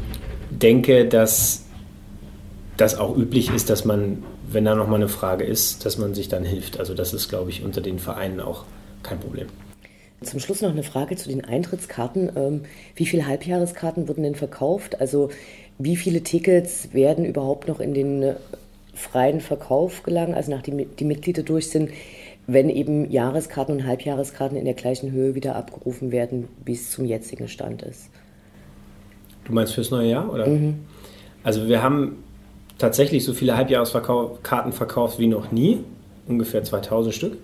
denke, 0.50 1.06
dass 1.06 1.64
das 2.78 2.98
auch 2.98 3.16
üblich 3.16 3.50
ist, 3.54 3.70
dass 3.70 3.86
man, 3.86 4.24
wenn 4.52 4.66
da 4.66 4.76
nochmal 4.76 5.00
eine 5.00 5.08
Frage 5.08 5.46
ist, 5.46 5.86
dass 5.86 5.98
man 5.98 6.14
sich 6.14 6.28
dann 6.28 6.44
hilft. 6.44 6.80
Also 6.80 6.94
das 6.94 7.14
ist, 7.14 7.30
glaube 7.30 7.50
ich, 7.50 7.64
unter 7.64 7.82
den 7.82 8.00
Vereinen 8.00 8.42
auch 8.42 8.66
kein 9.04 9.20
Problem. 9.20 9.48
Zum 10.26 10.40
Schluss 10.40 10.62
noch 10.62 10.72
eine 10.72 10.84
Frage 10.84 11.16
zu 11.16 11.30
den 11.30 11.46
Eintrittskarten. 11.46 12.32
Ähm, 12.36 12.62
wie 12.96 13.06
viele 13.06 13.28
Halbjahreskarten 13.28 14.08
wurden 14.08 14.24
denn 14.24 14.36
verkauft? 14.36 15.00
Also 15.00 15.30
wie 15.78 15.96
viele 15.96 16.22
Tickets 16.22 16.90
werden 16.94 17.26
überhaupt 17.26 17.68
noch 17.68 17.80
in 17.80 17.94
den 17.94 18.36
freien 18.94 19.42
Verkauf 19.42 20.04
gelangen, 20.04 20.34
also 20.34 20.52
nachdem 20.52 20.96
die 20.98 21.06
Mitglieder 21.06 21.44
durch 21.44 21.70
sind? 21.70 21.92
wenn 22.48 22.70
eben 22.70 23.10
Jahreskarten 23.10 23.76
und 23.76 23.86
Halbjahreskarten 23.86 24.58
in 24.58 24.66
der 24.66 24.74
gleichen 24.74 25.12
Höhe 25.12 25.36
wieder 25.36 25.56
abgerufen 25.56 26.12
werden, 26.12 26.48
wie 26.64 26.74
es 26.74 26.92
zum 26.92 27.06
jetzigen 27.06 27.48
Stand 27.48 27.82
ist. 27.82 28.10
Du 29.46 29.54
meinst 29.54 29.74
fürs 29.74 29.92
neue 29.92 30.10
Jahr? 30.10 30.32
Oder? 30.32 30.48
Mhm. 30.48 30.76
Also 31.44 31.68
wir 31.68 31.82
haben 31.82 32.24
tatsächlich 32.78 33.24
so 33.24 33.34
viele 33.34 33.56
Halbjahreskarten 33.56 34.74
verkauft 34.74 35.20
wie 35.20 35.28
noch 35.28 35.52
nie, 35.52 35.80
ungefähr 36.28 36.64
2000 36.64 37.14
Stück. 37.14 37.38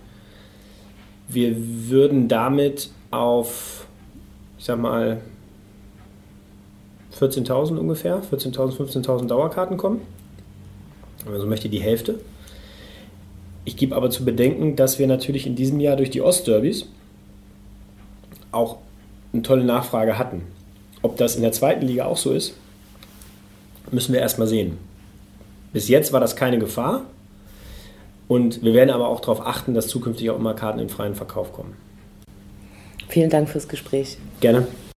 Wir 1.33 1.55
würden 1.89 2.27
damit 2.27 2.89
auf, 3.09 3.85
ich 4.57 4.65
sag 4.65 4.79
mal, 4.79 5.21
14.000 7.17 7.77
ungefähr, 7.77 8.21
14.000, 8.31 8.77
15.000 8.77 9.27
Dauerkarten 9.27 9.77
kommen. 9.77 10.01
Also 11.25 11.45
möchte 11.45 11.69
die 11.69 11.81
Hälfte. 11.81 12.19
Ich 13.63 13.77
gebe 13.77 13.95
aber 13.95 14.09
zu 14.09 14.25
bedenken, 14.25 14.75
dass 14.75 14.97
wir 14.97 15.07
natürlich 15.07 15.45
in 15.45 15.55
diesem 15.55 15.79
Jahr 15.79 15.95
durch 15.95 16.09
die 16.09 16.21
Ostderbys 16.21 16.87
auch 18.51 18.77
eine 19.31 19.43
tolle 19.43 19.63
Nachfrage 19.63 20.17
hatten. 20.17 20.43
Ob 21.01 21.17
das 21.17 21.35
in 21.35 21.41
der 21.41 21.51
zweiten 21.51 21.85
Liga 21.85 22.05
auch 22.05 22.17
so 22.17 22.31
ist, 22.31 22.55
müssen 23.91 24.13
wir 24.13 24.19
erstmal 24.19 24.47
sehen. 24.47 24.77
Bis 25.73 25.87
jetzt 25.87 26.11
war 26.11 26.19
das 26.19 26.35
keine 26.35 26.59
Gefahr. 26.59 27.05
Und 28.31 28.63
wir 28.63 28.73
werden 28.73 28.91
aber 28.91 29.09
auch 29.09 29.19
darauf 29.19 29.45
achten, 29.45 29.73
dass 29.73 29.89
zukünftig 29.89 30.29
auch 30.29 30.37
immer 30.37 30.53
Karten 30.53 30.79
in 30.79 30.87
freien 30.87 31.15
Verkauf 31.15 31.51
kommen. 31.51 31.75
Vielen 33.09 33.29
Dank 33.29 33.49
fürs 33.49 33.67
Gespräch. 33.67 34.19
Gerne. 34.39 34.67